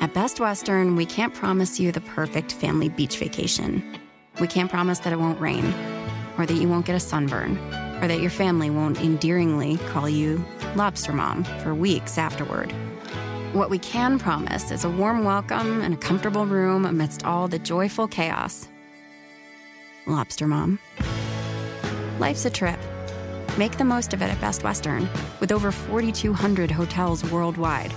At 0.00 0.14
Best 0.14 0.38
Western, 0.38 0.94
we 0.94 1.04
can't 1.04 1.34
promise 1.34 1.80
you 1.80 1.90
the 1.90 2.00
perfect 2.00 2.52
family 2.52 2.88
beach 2.88 3.18
vacation. 3.18 3.82
We 4.40 4.46
can't 4.46 4.70
promise 4.70 5.00
that 5.00 5.12
it 5.12 5.18
won't 5.18 5.40
rain, 5.40 5.74
or 6.38 6.46
that 6.46 6.54
you 6.54 6.68
won't 6.68 6.86
get 6.86 6.94
a 6.94 7.00
sunburn, 7.00 7.58
or 8.00 8.06
that 8.06 8.20
your 8.20 8.30
family 8.30 8.70
won't 8.70 9.00
endearingly 9.00 9.76
call 9.88 10.08
you 10.08 10.44
Lobster 10.76 11.12
Mom 11.12 11.42
for 11.62 11.74
weeks 11.74 12.16
afterward. 12.16 12.70
What 13.52 13.70
we 13.70 13.80
can 13.80 14.20
promise 14.20 14.70
is 14.70 14.84
a 14.84 14.90
warm 14.90 15.24
welcome 15.24 15.82
and 15.82 15.94
a 15.94 15.98
comfortable 15.98 16.46
room 16.46 16.86
amidst 16.86 17.24
all 17.24 17.48
the 17.48 17.58
joyful 17.58 18.06
chaos. 18.06 18.68
Lobster 20.06 20.46
Mom. 20.46 20.78
Life's 22.20 22.44
a 22.44 22.50
trip. 22.50 22.78
Make 23.58 23.78
the 23.78 23.84
most 23.84 24.14
of 24.14 24.22
it 24.22 24.30
at 24.30 24.40
Best 24.40 24.62
Western, 24.62 25.08
with 25.40 25.50
over 25.50 25.72
4,200 25.72 26.70
hotels 26.70 27.28
worldwide. 27.32 27.92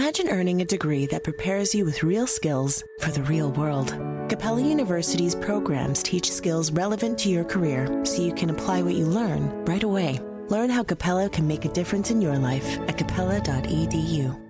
Imagine 0.00 0.28
earning 0.28 0.60
a 0.60 0.64
degree 0.64 1.06
that 1.06 1.24
prepares 1.24 1.74
you 1.74 1.84
with 1.84 2.04
real 2.04 2.28
skills 2.28 2.84
for 3.00 3.10
the 3.10 3.24
real 3.24 3.50
world. 3.50 3.88
Capella 4.28 4.62
University's 4.62 5.34
programs 5.34 6.04
teach 6.04 6.30
skills 6.30 6.70
relevant 6.70 7.18
to 7.18 7.28
your 7.28 7.42
career 7.42 8.04
so 8.04 8.22
you 8.22 8.32
can 8.32 8.48
apply 8.50 8.80
what 8.80 8.94
you 8.94 9.04
learn 9.04 9.64
right 9.64 9.82
away. 9.82 10.20
Learn 10.50 10.70
how 10.70 10.84
Capella 10.84 11.28
can 11.28 11.48
make 11.48 11.64
a 11.64 11.72
difference 11.72 12.12
in 12.12 12.22
your 12.22 12.38
life 12.38 12.78
at 12.86 12.96
capella.edu. 12.96 14.40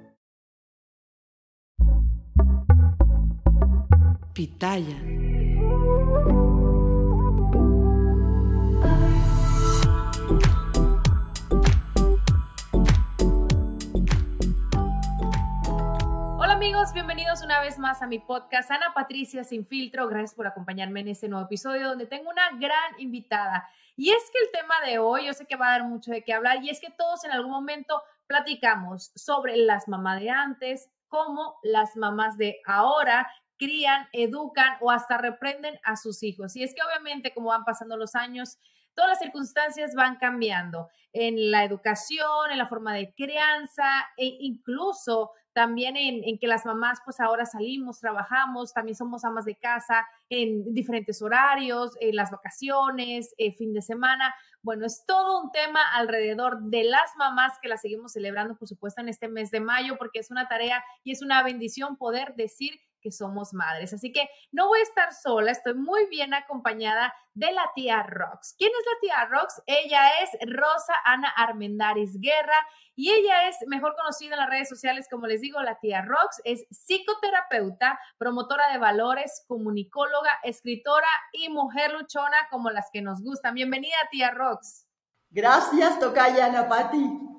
Pitaya. 4.34 5.27
Amigos, 16.78 16.94
bienvenidos 16.94 17.42
una 17.42 17.60
vez 17.60 17.76
más 17.76 18.02
a 18.02 18.06
mi 18.06 18.20
podcast 18.20 18.70
Ana 18.70 18.92
Patricia 18.94 19.42
Sin 19.42 19.66
Filtro. 19.66 20.06
Gracias 20.06 20.34
por 20.34 20.46
acompañarme 20.46 21.00
en 21.00 21.08
este 21.08 21.28
nuevo 21.28 21.44
episodio 21.44 21.88
donde 21.88 22.06
tengo 22.06 22.30
una 22.30 22.50
gran 22.52 23.00
invitada. 23.00 23.68
Y 23.96 24.10
es 24.10 24.22
que 24.32 24.38
el 24.38 24.52
tema 24.52 24.76
de 24.86 25.00
hoy, 25.00 25.26
yo 25.26 25.32
sé 25.32 25.44
que 25.46 25.56
va 25.56 25.66
a 25.66 25.70
dar 25.72 25.88
mucho 25.88 26.12
de 26.12 26.22
qué 26.22 26.34
hablar, 26.34 26.62
y 26.62 26.70
es 26.70 26.80
que 26.80 26.92
todos 26.96 27.24
en 27.24 27.32
algún 27.32 27.50
momento 27.50 28.00
platicamos 28.28 29.10
sobre 29.16 29.56
las 29.56 29.88
mamás 29.88 30.20
de 30.20 30.30
antes, 30.30 30.88
cómo 31.08 31.58
las 31.64 31.96
mamás 31.96 32.38
de 32.38 32.60
ahora 32.64 33.26
crían, 33.56 34.06
educan 34.12 34.76
o 34.80 34.92
hasta 34.92 35.18
reprenden 35.18 35.80
a 35.82 35.96
sus 35.96 36.22
hijos. 36.22 36.54
Y 36.54 36.62
es 36.62 36.76
que 36.76 36.82
obviamente 36.82 37.34
como 37.34 37.48
van 37.48 37.64
pasando 37.64 37.96
los 37.96 38.14
años, 38.14 38.56
todas 38.98 39.12
las 39.12 39.20
circunstancias 39.20 39.94
van 39.94 40.16
cambiando 40.16 40.88
en 41.12 41.52
la 41.52 41.62
educación, 41.62 42.50
en 42.50 42.58
la 42.58 42.66
forma 42.66 42.92
de 42.92 43.14
crianza 43.14 43.88
e 44.16 44.38
incluso 44.40 45.30
también 45.52 45.96
en, 45.96 46.38
que 46.38 46.48
las 46.48 46.66
mamás 46.66 46.98
pues 47.04 47.20
ahora 47.20 47.46
salimos, 47.46 48.00
trabajamos, 48.00 48.72
también 48.72 48.96
somos 48.96 49.24
amas 49.24 49.44
de 49.44 49.54
casa 49.54 50.04
en 50.28 50.74
diferentes 50.74 51.22
horarios, 51.22 51.92
en 52.00 52.16
las 52.16 52.32
vacaciones, 52.32 53.34
eh, 53.38 53.52
fin 53.52 53.72
de 53.72 53.82
semana. 53.82 54.34
Bueno, 54.62 54.84
es 54.84 55.04
todo 55.06 55.42
un 55.42 55.52
tema 55.52 55.80
alrededor 55.94 56.60
de 56.62 56.82
las 56.82 57.16
mamás 57.16 57.52
que 57.62 57.68
las 57.68 57.80
seguimos 57.80 58.12
celebrando, 58.12 58.56
por 58.56 58.66
supuesto, 58.66 59.00
en 59.00 59.08
este 59.08 59.28
mes 59.28 59.52
de 59.52 59.60
mayo, 59.60 59.96
porque 59.96 60.18
es 60.18 60.30
una 60.32 60.48
tarea 60.48 60.82
y 61.04 61.12
es 61.12 61.22
una 61.22 61.44
bendición 61.44 61.96
poder 61.96 62.34
decir 62.34 62.80
somos 63.10 63.52
madres. 63.52 63.92
Así 63.92 64.12
que 64.12 64.28
no 64.52 64.68
voy 64.68 64.80
a 64.80 64.82
estar 64.82 65.12
sola, 65.12 65.50
estoy 65.50 65.74
muy 65.74 66.06
bien 66.06 66.34
acompañada 66.34 67.14
de 67.34 67.52
la 67.52 67.70
tía 67.74 68.02
Rox. 68.02 68.54
¿Quién 68.58 68.70
es 68.70 68.86
la 68.86 69.00
tía 69.00 69.24
Rox? 69.26 69.62
Ella 69.66 70.08
es 70.22 70.30
Rosa 70.50 70.94
Ana 71.04 71.28
Armendaris 71.36 72.20
Guerra 72.20 72.56
y 72.96 73.12
ella 73.12 73.48
es 73.48 73.56
mejor 73.68 73.94
conocida 73.94 74.34
en 74.34 74.40
las 74.40 74.50
redes 74.50 74.68
sociales, 74.68 75.06
como 75.10 75.26
les 75.26 75.40
digo, 75.40 75.62
la 75.62 75.78
tía 75.78 76.02
Rox. 76.02 76.40
Es 76.44 76.66
psicoterapeuta, 76.70 77.98
promotora 78.18 78.72
de 78.72 78.78
valores, 78.78 79.44
comunicóloga, 79.46 80.32
escritora 80.42 81.08
y 81.32 81.48
mujer 81.48 81.92
luchona 81.92 82.48
como 82.50 82.70
las 82.70 82.90
que 82.92 83.02
nos 83.02 83.22
gustan. 83.22 83.54
Bienvenida, 83.54 83.96
tía 84.10 84.32
Rox. 84.32 84.86
Gracias, 85.30 86.00
Tocaya 86.00 86.46
Ana 86.46 86.68
Pati. 86.68 87.37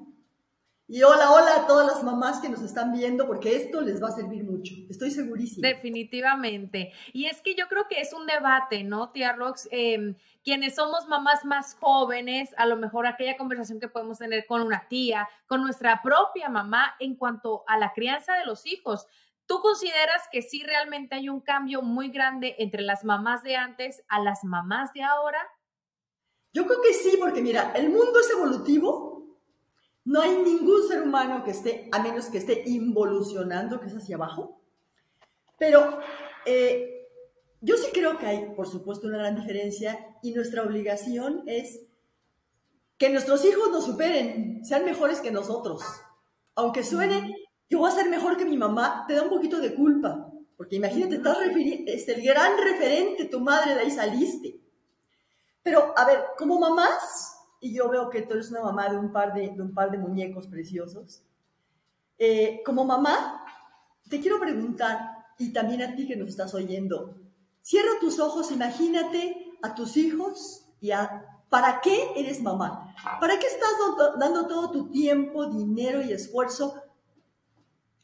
Y 0.92 1.04
hola, 1.04 1.32
hola 1.32 1.56
a 1.56 1.68
todas 1.68 1.86
las 1.86 2.04
mamás 2.04 2.40
que 2.40 2.50
nos 2.50 2.64
están 2.64 2.92
viendo, 2.92 3.28
porque 3.28 3.56
esto 3.56 3.80
les 3.82 4.02
va 4.02 4.08
a 4.08 4.12
servir 4.12 4.44
mucho, 4.44 4.74
estoy 4.90 5.12
segurísima. 5.12 5.68
Definitivamente. 5.68 6.92
Y 7.14 7.28
es 7.28 7.42
que 7.42 7.54
yo 7.54 7.68
creo 7.68 7.88
que 7.88 8.02
es 8.02 8.12
un 8.12 8.26
debate, 8.26 8.84
¿no, 8.84 9.12
tía 9.12 9.34
Rox? 9.34 9.68
Em, 9.70 10.16
quienes 10.44 10.74
somos 10.74 11.08
mamás 11.08 11.46
más 11.46 11.76
jóvenes, 11.76 12.56
a 12.58 12.66
lo 12.66 12.76
mejor 12.76 13.06
aquella 13.06 13.38
conversación 13.38 13.80
que 13.80 13.88
podemos 13.88 14.18
tener 14.18 14.48
con 14.48 14.64
una 14.64 14.88
tía, 14.88 15.30
con 15.46 15.62
nuestra 15.62 16.02
propia 16.02 16.50
mamá 16.50 16.96
en 17.00 17.16
cuanto 17.16 17.64
a 17.68 17.78
la 17.78 17.94
crianza 17.94 18.34
de 18.34 18.48
los 18.48 18.66
hijos. 18.66 19.06
¿Tú 19.46 19.62
consideras 19.62 20.24
que 20.32 20.42
sí 20.42 20.64
realmente 20.64 21.14
hay 21.14 21.30
un 21.30 21.42
cambio 21.42 21.84
muy 21.84 22.10
grande 22.10 22.56
entre 22.58 22.82
las 22.82 23.06
mamás 23.06 23.44
de 23.44 23.58
antes 23.58 24.02
a 24.08 24.20
las 24.24 24.44
mamás 24.44 24.92
de 24.94 25.04
ahora? 25.04 25.48
Yo 26.52 26.66
creo 26.66 26.82
que 26.82 26.96
sí, 26.96 27.16
porque 27.20 27.44
mira, 27.44 27.74
el 27.76 27.92
mundo 27.92 28.20
es 28.20 28.32
evolutivo 28.32 29.19
no 30.10 30.22
hay 30.22 30.38
ningún 30.38 30.88
ser 30.88 31.04
humano 31.04 31.44
que 31.44 31.52
esté, 31.52 31.88
a 31.92 32.02
menos 32.02 32.26
que 32.26 32.40
esté 32.40 32.64
involucionando, 32.66 33.80
que 33.80 33.90
es 33.90 33.96
hacia 33.96 34.16
abajo. 34.16 34.60
Pero 35.60 36.00
eh, 36.48 37.08
yo 37.62 37.78
sí 37.78 37.92
creo 37.94 38.18
que 38.18 38.26
hay, 38.26 38.56
por 38.56 38.68
supuesto, 38.68 39.06
una 39.06 39.20
gran 39.20 39.36
diferencia 39.36 40.18
y 40.24 40.34
nuestra 40.34 40.64
obligación 40.64 41.44
es 41.46 41.82
que 42.98 43.12
nuestros 43.12 43.46
hijos 43.46 43.70
nos 43.70 43.86
superen, 43.86 44.66
sean 44.66 44.84
mejores 44.84 45.22
que 45.22 45.30
nosotros. 45.30 45.84
Aunque 46.56 46.84
suene, 46.84 47.36
yo 47.70 47.78
voy 47.78 47.92
a 47.92 47.94
ser 47.94 48.10
mejor 48.10 48.36
que 48.36 48.46
mi 48.46 48.58
mamá, 48.58 49.06
te 49.08 49.14
da 49.14 49.22
un 49.22 49.30
poquito 49.30 49.60
de 49.60 49.76
culpa. 49.76 50.28
Porque 50.58 50.78
imagínate, 50.78 51.18
estás 51.18 51.38
es 51.86 52.08
el 52.08 52.24
gran 52.24 52.58
referente, 52.58 53.26
tu 53.26 53.42
madre, 53.42 53.76
de 53.76 53.82
ahí 53.82 53.92
saliste. 53.92 54.60
Pero, 55.62 55.94
a 55.96 56.04
ver, 56.06 56.20
como 56.36 56.60
mamás, 56.60 57.29
y 57.60 57.74
yo 57.74 57.90
veo 57.90 58.10
que 58.10 58.22
tú 58.22 58.34
eres 58.34 58.52
una 58.52 58.62
mamá 58.62 58.90
de 58.90 58.98
un 58.98 59.12
par 59.12 59.34
de, 59.34 59.50
un 59.50 59.74
par 59.74 59.92
de 59.92 59.98
muñecos 59.98 60.48
preciosos. 60.48 61.24
Eh, 62.18 62.62
como 62.66 62.86
mamá, 62.86 63.46
te 64.10 64.20
quiero 64.20 64.40
preguntar, 64.40 65.00
y 65.38 65.54
también 65.54 65.82
a 65.82 65.96
ti 65.96 66.08
que 66.08 66.16
nos 66.16 66.30
estás 66.30 66.54
oyendo, 66.54 67.16
cierra 67.62 67.92
tus 68.00 68.20
ojos, 68.20 68.52
imagínate 68.52 69.54
a 69.62 69.76
tus 69.76 69.98
hijos 69.98 70.66
y 70.82 70.92
a 70.92 71.40
¿Para 71.50 71.82
qué 71.82 72.12
eres 72.16 72.42
mamá? 72.42 72.94
¿Para 73.20 73.40
qué 73.40 73.48
estás 73.48 73.72
dando 74.20 74.48
todo 74.48 74.72
tu 74.72 74.92
tiempo, 74.92 75.48
dinero 75.48 76.02
y 76.02 76.14
esfuerzo? 76.14 76.76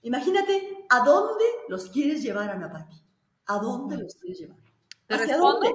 Imagínate 0.01 0.85
a 0.89 1.01
dónde 1.01 1.45
los 1.69 1.89
quieres 1.89 2.23
llevar, 2.23 2.49
Ana 2.49 2.71
Pati. 2.71 2.95
¿A 3.45 3.59
dónde 3.59 3.97
los 3.97 4.15
quieres 4.15 4.39
llevar? 4.39 4.57
¿Hacia 5.09 5.37
dónde? 5.37 5.71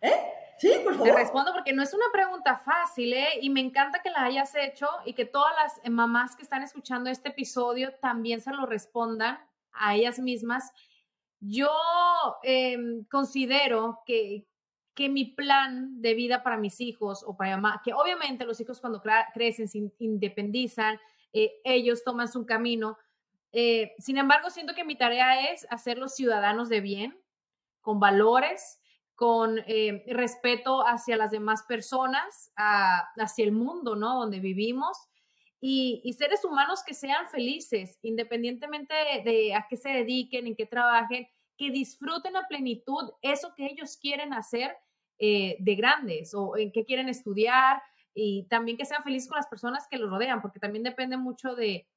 ¿Eh? 0.00 0.22
Sí, 0.58 0.72
por 0.82 0.94
favor. 0.94 1.08
Te 1.08 1.16
respondo 1.16 1.52
porque 1.52 1.72
no 1.72 1.82
es 1.82 1.94
una 1.94 2.06
pregunta 2.12 2.56
fácil, 2.58 3.12
¿eh? 3.12 3.38
Y 3.40 3.50
me 3.50 3.60
encanta 3.60 4.02
que 4.02 4.10
la 4.10 4.24
hayas 4.24 4.54
hecho 4.56 4.88
y 5.04 5.12
que 5.12 5.24
todas 5.24 5.52
las 5.54 5.90
mamás 5.90 6.34
que 6.34 6.42
están 6.42 6.62
escuchando 6.62 7.10
este 7.10 7.28
episodio 7.28 7.94
también 8.00 8.40
se 8.40 8.52
lo 8.52 8.66
respondan 8.66 9.38
a 9.72 9.94
ellas 9.94 10.18
mismas. 10.18 10.72
Yo 11.40 11.70
em, 12.42 13.04
considero 13.04 14.00
que, 14.04 14.46
que 14.94 15.08
mi 15.08 15.26
plan 15.26 16.02
de 16.02 16.14
vida 16.14 16.42
para 16.42 16.56
mis 16.56 16.80
hijos 16.80 17.22
o 17.24 17.36
para 17.36 17.56
mamá, 17.56 17.80
que 17.84 17.92
obviamente 17.92 18.44
los 18.44 18.60
hijos 18.60 18.80
cuando 18.80 19.00
crecen 19.32 19.68
se 19.68 19.92
independizan, 19.98 20.98
eh, 21.32 21.60
ellos 21.62 22.02
toman 22.02 22.26
su 22.26 22.44
camino. 22.46 22.98
Eh, 23.52 23.94
sin 23.98 24.18
embargo, 24.18 24.50
siento 24.50 24.74
que 24.74 24.84
mi 24.84 24.96
tarea 24.96 25.52
es 25.52 25.66
hacerlos 25.70 26.16
ciudadanos 26.16 26.68
de 26.68 26.80
bien, 26.80 27.20
con 27.80 28.00
valores, 28.00 28.77
con 29.18 29.58
eh, 29.66 30.04
respeto 30.06 30.86
hacia 30.86 31.16
las 31.16 31.32
demás 31.32 31.64
personas, 31.64 32.52
hacia 32.54 33.44
el 33.44 33.50
mundo, 33.50 33.96
¿no? 33.96 34.20
Donde 34.20 34.38
vivimos. 34.38 34.96
Y, 35.60 36.14
seres 36.16 36.44
humanos 36.44 36.84
que 36.86 36.94
sean 36.94 37.28
felices, 37.28 37.98
independientemente 38.02 38.94
de, 39.24 39.56
a 39.56 39.66
qué 39.68 39.76
se 39.76 39.88
dediquen, 39.88 40.46
en 40.46 40.54
qué 40.54 40.66
trabajen, 40.66 41.26
que 41.56 41.72
disfruten 41.72 42.36
a 42.36 42.46
plenitud 42.46 43.10
eso 43.20 43.54
que 43.56 43.66
ellos 43.66 43.96
quieren 43.96 44.32
hacer 44.32 44.76
eh, 45.18 45.56
de 45.58 45.74
grandes 45.74 46.32
o 46.32 46.56
en 46.56 46.70
qué 46.70 46.84
quieren 46.84 47.08
estudiar 47.08 47.82
y 48.14 48.46
también 48.48 48.76
que 48.76 48.84
sean 48.84 49.02
felices 49.02 49.28
con 49.28 49.38
las 49.38 49.48
personas 49.48 49.88
que 49.90 49.98
los 49.98 50.10
rodean, 50.10 50.40
porque 50.40 50.60
también 50.60 50.84
depende 50.84 51.16
mucho 51.16 51.56
de, 51.56 51.88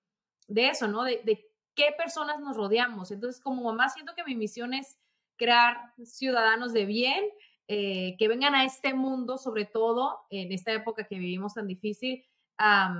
eso, 0.47 0.87
¿no? 0.87 1.03
De, 1.03 1.21
de 1.23 1.47
qué 1.75 1.93
personas 1.95 2.39
nos 2.39 2.57
rodeamos. 2.57 3.11
Entonces, 3.11 3.39
como 3.43 3.61
mamá, 3.61 3.89
siento 3.89 4.13
que 4.15 4.23
mi 4.23 4.33
misión 4.33 4.73
es 4.73 4.97
crear 5.41 5.91
ciudadanos 6.03 6.71
de 6.71 6.85
bien, 6.85 7.25
eh, 7.67 8.15
que 8.19 8.27
vengan 8.27 8.53
a 8.53 8.63
este 8.63 8.93
mundo, 8.93 9.39
sobre 9.39 9.65
todo 9.65 10.19
en 10.29 10.51
esta 10.51 10.71
época 10.71 11.07
que 11.07 11.17
vivimos 11.17 11.55
tan 11.55 11.65
difícil, 11.65 12.23
a 12.59 12.93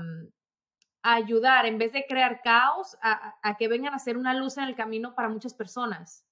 ayudar, 1.03 1.67
en 1.67 1.77
vez 1.77 1.93
de 1.93 2.07
crear 2.07 2.41
caos, 2.41 2.97
a, 3.03 3.55
que 3.59 3.67
vengan 3.67 3.93
a 3.93 3.99
ser 3.99 4.17
una 4.17 4.33
luz 4.33 4.57
en 4.57 4.63
el 4.63 4.75
camino 4.75 5.13
para 5.13 5.29
muchas 5.29 5.53
personas. 5.53 6.25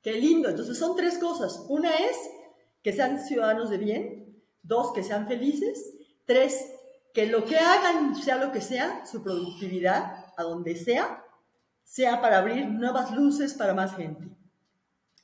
Qué 0.00 0.12
lindo. 0.12 0.48
Entonces 0.48 0.78
son 0.78 0.96
tres 0.96 1.18
cosas. 1.18 1.66
Una 1.68 1.94
es 1.94 2.16
que 2.82 2.94
sean 2.94 3.20
ciudadanos 3.20 3.68
de 3.68 3.76
bien, 3.76 4.42
dos, 4.62 4.94
que 4.94 5.02
sean 5.02 5.28
felices, 5.28 5.98
tres, 6.24 6.72
que 7.12 7.26
lo 7.26 7.44
que 7.44 7.58
hagan, 7.58 8.16
sea 8.16 8.36
lo 8.38 8.52
que 8.52 8.62
sea, 8.62 9.04
su 9.04 9.22
productividad, 9.22 10.32
a 10.38 10.42
donde 10.44 10.76
sea, 10.76 11.22
sea 11.82 12.22
para 12.22 12.38
abrir 12.38 12.66
nuevas 12.70 13.14
luces 13.14 13.52
para 13.52 13.74
más 13.74 13.94
gente. 13.94 14.37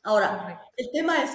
Ahora, 0.05 0.63
el 0.77 0.91
tema 0.93 1.23
es, 1.23 1.31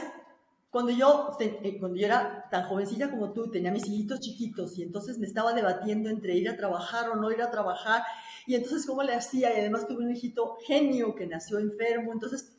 cuando 0.70 0.92
yo, 0.92 1.36
eh, 1.40 1.78
cuando 1.80 1.98
yo 1.98 2.06
era 2.06 2.48
tan 2.52 2.68
jovencilla 2.68 3.10
como 3.10 3.34
tú, 3.34 3.50
tenía 3.50 3.72
mis 3.72 3.88
hijitos 3.88 4.20
chiquitos 4.20 4.78
y 4.78 4.84
entonces 4.84 5.18
me 5.18 5.26
estaba 5.26 5.54
debatiendo 5.54 6.08
entre 6.08 6.36
ir 6.36 6.48
a 6.48 6.56
trabajar 6.56 7.10
o 7.10 7.16
no 7.16 7.32
ir 7.32 7.42
a 7.42 7.50
trabajar 7.50 8.04
y 8.46 8.54
entonces 8.54 8.86
cómo 8.86 9.02
le 9.02 9.16
hacía 9.16 9.52
y 9.52 9.60
además 9.60 9.88
tuve 9.88 10.04
un 10.04 10.12
hijito 10.12 10.58
genio 10.68 11.16
que 11.16 11.26
nació 11.26 11.58
enfermo, 11.58 12.14
entonces 12.14 12.56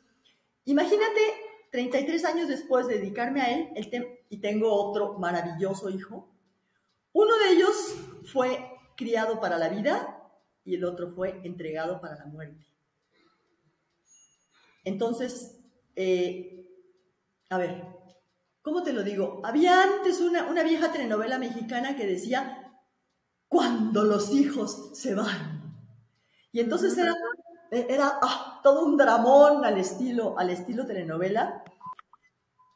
imagínate 0.65 1.21
33 1.71 2.25
años 2.25 2.49
después 2.49 2.87
de 2.87 2.95
dedicarme 2.95 3.41
a 3.41 3.55
él 3.55 3.69
el 3.75 4.19
y 4.27 4.41
tengo 4.41 4.73
otro 4.73 5.17
maravilloso 5.17 5.89
hijo. 5.89 6.29
Uno 7.13 7.37
de 7.37 7.51
ellos 7.51 7.95
fue 8.25 8.69
criado 8.97 9.39
para 9.39 9.57
la 9.57 9.69
vida 9.69 10.29
y 10.65 10.75
el 10.75 10.83
otro 10.83 11.13
fue 11.13 11.39
entregado 11.45 12.01
para 12.01 12.15
la 12.15 12.25
muerte. 12.25 12.65
Entonces, 14.83 15.60
eh, 15.95 16.67
a 17.49 17.57
ver, 17.57 17.85
¿cómo 18.61 18.83
te 18.83 18.93
lo 18.93 19.03
digo? 19.03 19.41
Había 19.43 19.83
antes 19.83 20.19
una, 20.21 20.45
una 20.45 20.63
vieja 20.63 20.91
telenovela 20.91 21.37
mexicana 21.37 21.95
que 21.95 22.07
decía, 22.07 22.61
cuando 23.47 24.03
los 24.03 24.31
hijos 24.31 24.91
se 24.93 25.13
van. 25.13 25.75
Y 26.53 26.61
entonces 26.61 26.97
era, 26.97 27.13
era 27.69 28.19
ah, 28.21 28.61
todo 28.63 28.85
un 28.85 28.95
dramón 28.95 29.65
al 29.65 29.77
estilo, 29.77 30.37
al 30.39 30.49
estilo 30.49 30.85
telenovela. 30.85 31.63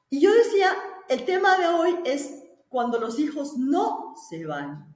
Y 0.10 0.20
yo 0.20 0.34
decía, 0.34 0.72
el 1.08 1.24
tema 1.26 1.58
de 1.58 1.68
hoy 1.68 1.96
es 2.06 2.44
cuando 2.68 3.00
los 3.00 3.20
hijos 3.20 3.58
no 3.58 4.16
se 4.30 4.46
van. 4.46 4.94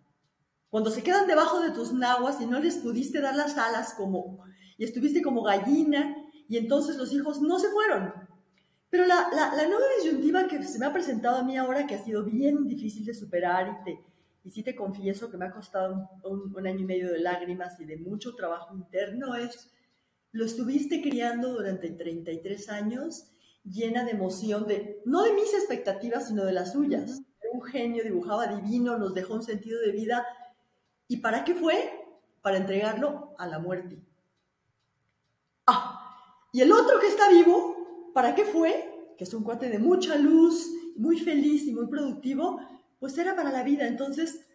Cuando 0.69 0.91
se 0.91 1.01
quedan 1.01 1.27
debajo 1.27 1.61
de 1.61 1.71
tus 1.71 1.93
naguas 1.93 2.41
y 2.41 2.45
no 2.45 2.59
les 2.59 2.75
pudiste 2.75 3.21
dar 3.21 3.35
las 3.35 3.57
alas 3.57 3.93
como, 3.93 4.43
y 4.77 4.83
estuviste 4.83 5.21
como 5.21 5.43
gallina, 5.43 6.18
y 6.49 6.57
entonces 6.57 6.97
los 6.97 7.13
hijos 7.13 7.41
no 7.41 7.59
se 7.59 7.69
fueron. 7.69 8.11
Pero 8.89 9.05
la, 9.05 9.29
la, 9.31 9.67
nueva 9.67 9.85
disyuntiva 10.01 10.47
que 10.47 10.63
se 10.63 10.79
me 10.79 10.87
ha 10.87 10.91
presentado 10.91 11.37
a 11.37 11.43
mí 11.43 11.55
ahora, 11.55 11.85
que 11.85 11.93
ha 11.93 12.03
sido 12.03 12.23
bien 12.23 12.67
difícil 12.67 13.05
de 13.05 13.13
superar, 13.13 13.67
y, 13.67 13.83
te, 13.83 14.03
y 14.43 14.49
sí 14.49 14.63
te 14.63 14.75
confieso 14.75 15.29
que 15.29 15.37
me 15.37 15.45
ha 15.45 15.51
costado 15.51 16.09
un, 16.23 16.55
un, 16.55 16.67
año 16.67 16.79
y 16.79 16.85
medio 16.85 17.11
de 17.11 17.19
lágrimas 17.19 17.79
y 17.79 17.85
de 17.85 17.97
mucho 17.97 18.33
trabajo 18.33 18.75
interno, 18.75 19.35
es, 19.35 19.71
lo 20.31 20.43
estuviste 20.43 21.03
criando 21.03 21.53
durante 21.53 21.91
33 21.91 22.69
años 22.69 23.31
llena 23.63 24.03
de 24.03 24.11
emoción, 24.11 24.65
de, 24.65 25.03
no 25.05 25.21
de 25.21 25.33
mis 25.33 25.53
expectativas, 25.53 26.29
sino 26.29 26.45
de 26.45 26.53
las 26.53 26.73
suyas. 26.73 27.21
un 27.53 27.61
genio, 27.61 28.03
dibujaba 28.03 28.47
divino, 28.47 28.97
nos 28.97 29.13
dejó 29.13 29.35
un 29.35 29.43
sentido 29.43 29.79
de 29.81 29.91
vida. 29.91 30.25
¿Y 31.07 31.17
para 31.17 31.43
qué 31.43 31.53
fue? 31.53 31.91
Para 32.41 32.57
entregarlo 32.57 33.35
a 33.37 33.45
la 33.45 33.59
muerte. 33.59 34.08
Y 36.51 36.61
el 36.61 36.71
otro 36.71 36.99
que 36.99 37.07
está 37.07 37.29
vivo 37.29 37.79
¿Para 38.13 38.35
qué 38.35 38.45
fue? 38.45 39.13
Que 39.17 39.23
es 39.23 39.33
un 39.33 39.43
cuate 39.43 39.69
de 39.69 39.79
mucha 39.79 40.17
luz, 40.17 40.69
muy 40.95 41.19
feliz 41.19 41.65
y 41.67 41.73
muy 41.73 41.87
productivo, 41.87 42.59
pues 42.99 43.17
era 43.17 43.35
para 43.35 43.51
la 43.51 43.63
vida. 43.63 43.87
Entonces, 43.87 44.45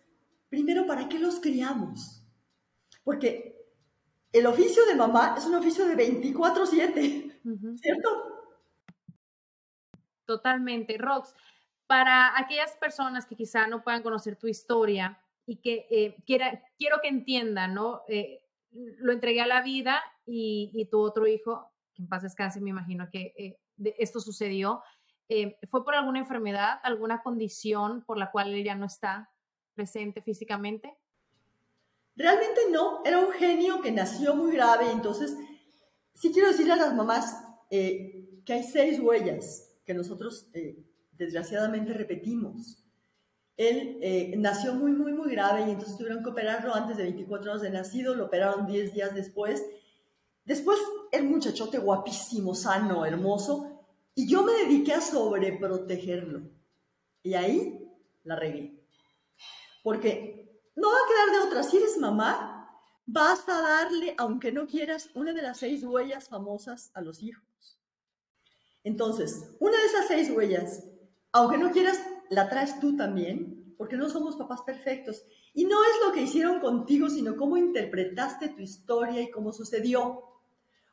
primero, 0.49 0.87
¿para 0.87 1.09
qué 1.09 1.19
los 1.19 1.41
criamos? 1.41 2.23
Porque 3.03 3.57
el 4.33 4.47
oficio 4.47 4.85
de 4.87 4.95
mamá 4.95 5.35
es 5.39 5.47
un 5.47 5.55
oficio 5.55 5.87
de 5.87 5.97
24/7, 5.97 7.41
¿cierto? 7.81 8.09
Totalmente. 10.27 10.99
Rox, 10.99 11.35
para 11.87 12.39
aquellas 12.39 12.77
personas 12.77 13.27
que 13.27 13.37
quizá 13.37 13.67
no 13.67 13.83
puedan 13.83 14.03
conocer 14.03 14.37
tu 14.37 14.47
historia 14.47 15.21
y 15.47 15.57
que 15.57 15.87
eh, 15.91 16.17
quiera, 16.27 16.63
quiero 16.79 16.99
que 17.03 17.09
entiendan, 17.09 17.75
¿no? 17.75 18.03
Eh, 18.09 18.43
lo 18.73 19.13
entregué 19.13 19.41
a 19.43 19.47
la 19.47 19.63
vida 19.63 20.03
y, 20.27 20.71
y 20.75 20.87
tu 20.87 21.01
otro 21.01 21.27
hijo 21.27 21.71
que 21.95 22.03
en 22.03 22.09
paz 22.09 22.23
descanse, 22.23 22.61
me 22.61 22.71
imagino 22.71 23.09
que 23.11 23.33
eh, 23.37 23.59
esto 23.99 24.21
sucedió, 24.21 24.83
eh, 25.29 25.57
¿fue 25.71 25.85
por 25.85 25.95
alguna 25.95 26.19
enfermedad, 26.19 26.79
alguna 26.83 27.23
condición 27.23 28.05
por 28.05 28.19
la 28.19 28.31
cual 28.31 28.53
él 28.53 28.65
ya 28.65 28.75
no 28.75 28.87
está 28.87 29.31
presente 29.75 30.21
físicamente? 30.23 30.97
Realmente 32.17 32.61
no, 32.71 33.03
era 33.05 33.19
un 33.19 33.33
genio 33.33 33.81
que 33.81 33.91
nació 33.91 34.35
muy 34.35 34.53
grave, 34.53 34.91
entonces 34.91 35.37
sí 36.15 36.33
quiero 36.33 36.49
decirle 36.49 36.75
a 36.75 36.77
las 36.77 36.95
mamás 36.95 37.43
eh, 37.71 38.43
que 38.45 38.53
hay 38.53 38.65
seis 38.65 39.01
huellas 39.01 39.73
que 39.85 39.95
nosotros 39.95 40.51
desgraciadamente 41.13 41.93
repetimos. 41.93 42.85
Él 43.57 43.99
nació 44.39 44.75
muy, 44.75 44.93
muy, 44.93 45.13
muy 45.13 45.31
grave 45.31 45.67
y 45.67 45.71
entonces 45.71 45.97
tuvieron 45.97 46.23
que 46.25 46.31
operarlo 46.31 46.75
antes 46.75 46.97
de 46.97 47.05
24 47.05 47.51
horas 47.51 47.63
de 47.63 47.71
nacido, 47.71 48.15
lo 48.15 48.27
operaron 48.27 48.67
10 48.67 48.95
días 48.95 49.15
después. 49.15 49.65
Después 50.45 50.79
el 51.15 51.25
muchachote 51.25 51.79
guapísimo, 51.79 52.55
sano, 52.55 53.05
hermoso, 53.05 53.75
y 54.15 54.29
yo 54.29 54.43
me 54.43 54.53
dediqué 54.53 54.95
a 54.95 55.01
sobreprotegerlo. 55.01 56.43
Y 57.23 57.35
ahí 57.35 57.89
la 58.23 58.37
regué. 58.37 58.85
Porque 59.83 60.63
no 60.77 60.89
va 60.89 60.95
a 60.95 61.09
quedar 61.09 61.41
de 61.41 61.49
otra. 61.49 61.63
Si 61.63 61.77
eres 61.77 61.99
mamá, 61.99 62.81
vas 63.07 63.49
a 63.49 63.61
darle, 63.61 64.15
aunque 64.19 64.53
no 64.53 64.67
quieras, 64.67 65.11
una 65.15 65.33
de 65.33 65.43
las 65.43 65.59
seis 65.59 65.85
huellas 65.85 66.29
famosas 66.29 66.91
a 66.95 67.01
los 67.01 67.23
hijos. 67.23 67.45
Entonces, 68.83 69.51
una 69.61 69.79
de 69.79 69.87
esas 69.87 70.09
seis 70.09 70.31
huellas, 70.31 70.85
aunque 71.33 71.59
no 71.59 71.71
quieras, 71.71 71.99
la 72.31 72.49
traes 72.49 72.79
tú 72.81 72.97
también, 72.97 73.75
porque 73.77 73.97
no 73.97 74.09
somos 74.09 74.37
papás 74.37 74.63
perfectos. 74.63 75.25
Y 75.53 75.65
no 75.65 75.83
es 75.83 76.07
lo 76.07 76.13
que 76.13 76.23
hicieron 76.23 76.61
contigo, 76.61 77.09
sino 77.09 77.37
cómo 77.37 77.57
interpretaste 77.57 78.51
tu 78.51 78.61
historia 78.61 79.23
y 79.23 79.31
cómo 79.31 79.53
sucedió. 79.53 80.34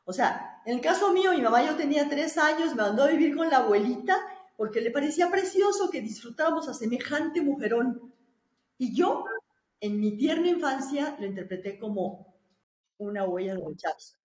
O 0.04 0.12
sea, 0.12 0.60
en 0.64 0.74
el 0.74 0.80
caso 0.80 1.12
mío, 1.12 1.32
mi 1.32 1.40
mamá 1.40 1.64
yo 1.64 1.76
tenía 1.76 2.08
tres 2.08 2.36
años, 2.38 2.74
me 2.74 2.82
mandó 2.82 3.04
a 3.04 3.08
vivir 3.08 3.36
con 3.36 3.48
la 3.48 3.58
abuelita 3.58 4.16
porque 4.56 4.80
le 4.80 4.90
parecía 4.90 5.30
precioso 5.30 5.90
que 5.90 6.00
disfrutáramos 6.00 6.68
a 6.68 6.74
semejante 6.74 7.40
mujerón. 7.40 8.12
Y 8.78 8.94
yo, 8.94 9.24
en 9.80 10.00
mi 10.00 10.16
tierna 10.16 10.48
infancia, 10.48 11.16
lo 11.18 11.26
interpreté 11.26 11.78
como 11.78 12.36
una 12.98 13.24
huella 13.24 13.54
de 13.54 13.64
rechazo. 13.66 14.16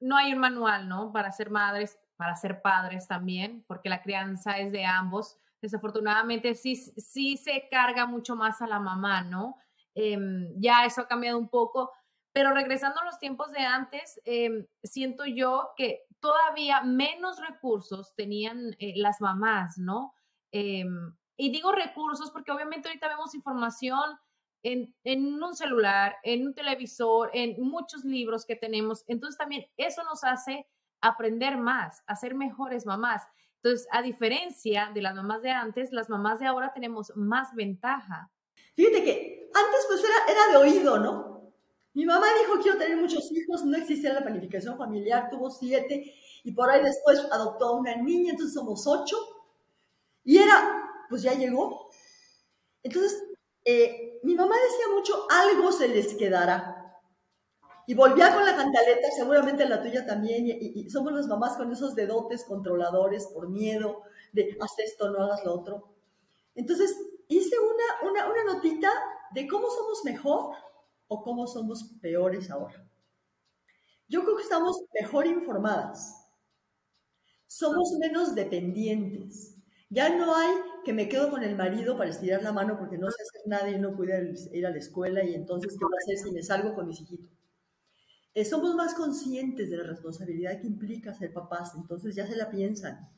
No 0.00 0.16
hay 0.16 0.32
un 0.32 0.38
manual, 0.38 0.88
¿no? 0.88 1.12
Para 1.12 1.32
ser 1.32 1.50
madres, 1.50 1.98
para 2.16 2.36
ser 2.36 2.62
padres 2.62 3.06
también, 3.08 3.64
porque 3.66 3.88
la 3.88 4.02
crianza 4.02 4.58
es 4.58 4.72
de 4.72 4.84
ambos. 4.84 5.38
Desafortunadamente 5.60 6.54
sí, 6.54 6.76
sí 6.76 7.36
se 7.36 7.68
carga 7.70 8.06
mucho 8.06 8.36
más 8.36 8.62
a 8.62 8.66
la 8.66 8.78
mamá, 8.78 9.22
¿no? 9.22 9.56
Em, 9.94 10.52
ya 10.60 10.84
eso 10.84 11.00
ha 11.00 11.08
cambiado 11.08 11.38
un 11.38 11.48
poco, 11.48 11.90
pero 12.32 12.52
regresando 12.52 13.00
a 13.00 13.04
los 13.04 13.18
tiempos 13.18 13.50
de 13.52 13.60
antes, 13.60 14.20
em, 14.24 14.66
siento 14.82 15.24
yo 15.24 15.70
que 15.76 16.04
todavía 16.20 16.82
menos 16.82 17.40
recursos 17.40 18.14
tenían 18.14 18.76
eh, 18.78 18.94
las 18.96 19.20
mamás, 19.20 19.78
¿no? 19.78 20.14
Em, 20.52 21.14
y 21.36 21.50
digo 21.50 21.72
recursos 21.72 22.30
porque 22.30 22.52
obviamente 22.52 22.88
ahorita 22.88 23.08
vemos 23.08 23.34
información 23.34 24.18
en, 24.62 25.42
un 25.42 25.54
celular, 25.54 26.16
en 26.22 26.46
un 26.46 26.54
televisor, 26.54 27.30
en 27.32 27.60
muchos 27.62 28.04
libros 28.04 28.44
que 28.44 28.56
tenemos. 28.56 29.04
Entonces 29.06 29.38
también 29.38 29.66
eso 29.76 30.02
nos 30.04 30.24
hace 30.24 30.66
aprender 31.00 31.56
más, 31.56 32.02
a 32.06 32.16
ser 32.16 32.34
mejores 32.34 32.84
mamás. 32.84 33.22
Entonces, 33.62 33.88
a 33.92 34.02
diferencia 34.02 34.90
de 34.94 35.02
las 35.02 35.14
mamás 35.14 35.42
de 35.42 35.50
antes, 35.50 35.92
las 35.92 36.08
mamás 36.08 36.38
de 36.38 36.46
ahora 36.46 36.72
tenemos 36.72 37.12
más 37.16 37.54
ventaja. 37.54 38.30
Fíjate 38.74 39.04
que 39.04 39.50
antes 39.54 39.86
pues 39.88 40.04
era 40.28 40.52
de 40.52 40.56
oído, 40.56 40.98
¿no? 40.98 41.37
Mi 41.94 42.04
mamá 42.04 42.26
dijo, 42.40 42.60
quiero 42.60 42.78
tener 42.78 42.96
muchos 42.96 43.30
hijos, 43.32 43.64
no 43.64 43.76
existía 43.76 44.12
la 44.12 44.22
planificación 44.22 44.76
familiar, 44.76 45.28
tuvo 45.30 45.50
siete 45.50 46.14
y 46.44 46.52
por 46.52 46.70
ahí 46.70 46.82
después 46.82 47.20
adoptó 47.30 47.68
a 47.68 47.72
una 47.72 47.96
niña, 47.96 48.32
entonces 48.32 48.54
somos 48.54 48.86
ocho. 48.86 49.16
Y 50.24 50.38
era, 50.38 51.06
pues 51.08 51.22
ya 51.22 51.34
llegó. 51.34 51.90
Entonces, 52.82 53.22
eh, 53.64 54.20
mi 54.22 54.34
mamá 54.34 54.54
decía 54.54 54.94
mucho, 54.94 55.26
algo 55.30 55.72
se 55.72 55.88
les 55.88 56.14
quedará. 56.14 57.00
Y 57.86 57.94
volvía 57.94 58.34
con 58.34 58.44
la 58.44 58.54
cantaleta, 58.54 59.08
seguramente 59.16 59.66
la 59.66 59.82
tuya 59.82 60.04
también, 60.04 60.44
y, 60.46 60.88
somos 60.90 61.12
las 61.12 61.26
mamás 61.26 61.56
con 61.56 61.72
esos 61.72 61.94
dedotes 61.94 62.44
controladores 62.44 63.26
por 63.28 63.48
miedo 63.48 64.02
de 64.32 64.56
haz 64.60 64.78
esto, 64.78 65.10
no 65.10 65.24
hagas 65.24 65.42
lo 65.44 65.54
otro. 65.54 65.88
Entonces, 66.54 66.96
hice 67.28 67.56
una, 67.58 68.10
una, 68.10 68.30
una 68.30 68.44
notita 68.54 68.90
de 69.32 69.48
cómo 69.48 69.70
somos 69.70 70.04
mejor 70.04 70.54
o 71.08 71.22
cómo 71.22 71.46
somos 71.46 71.96
peores 72.00 72.50
ahora. 72.50 72.86
Yo 74.08 74.22
creo 74.22 74.36
que 74.36 74.42
estamos 74.42 74.82
mejor 74.94 75.26
informadas. 75.26 76.26
Somos 77.46 77.92
menos 77.98 78.34
dependientes. 78.34 79.56
Ya 79.90 80.14
no 80.14 80.34
hay 80.34 80.54
que 80.84 80.92
me 80.92 81.08
quedo 81.08 81.30
con 81.30 81.42
el 81.42 81.56
marido 81.56 81.96
para 81.96 82.10
estirar 82.10 82.42
la 82.42 82.52
mano 82.52 82.78
porque 82.78 82.98
no 82.98 83.10
sé 83.10 83.16
hacer 83.22 83.42
nada 83.46 83.70
y 83.70 83.78
no 83.78 83.96
puede 83.96 84.34
ir 84.52 84.66
a 84.66 84.70
la 84.70 84.78
escuela 84.78 85.24
y 85.24 85.34
entonces 85.34 85.76
qué 85.78 85.84
voy 85.84 85.94
a 85.94 86.04
hacer 86.04 86.18
si 86.18 86.34
me 86.34 86.42
salgo 86.42 86.74
con 86.74 86.86
mis 86.86 87.00
hijitos. 87.00 87.38
Eh, 88.34 88.44
somos 88.44 88.74
más 88.74 88.94
conscientes 88.94 89.70
de 89.70 89.78
la 89.78 89.84
responsabilidad 89.84 90.60
que 90.60 90.66
implica 90.66 91.14
ser 91.14 91.32
papás, 91.32 91.72
entonces 91.74 92.14
ya 92.14 92.26
se 92.26 92.36
la 92.36 92.50
piensan. 92.50 93.10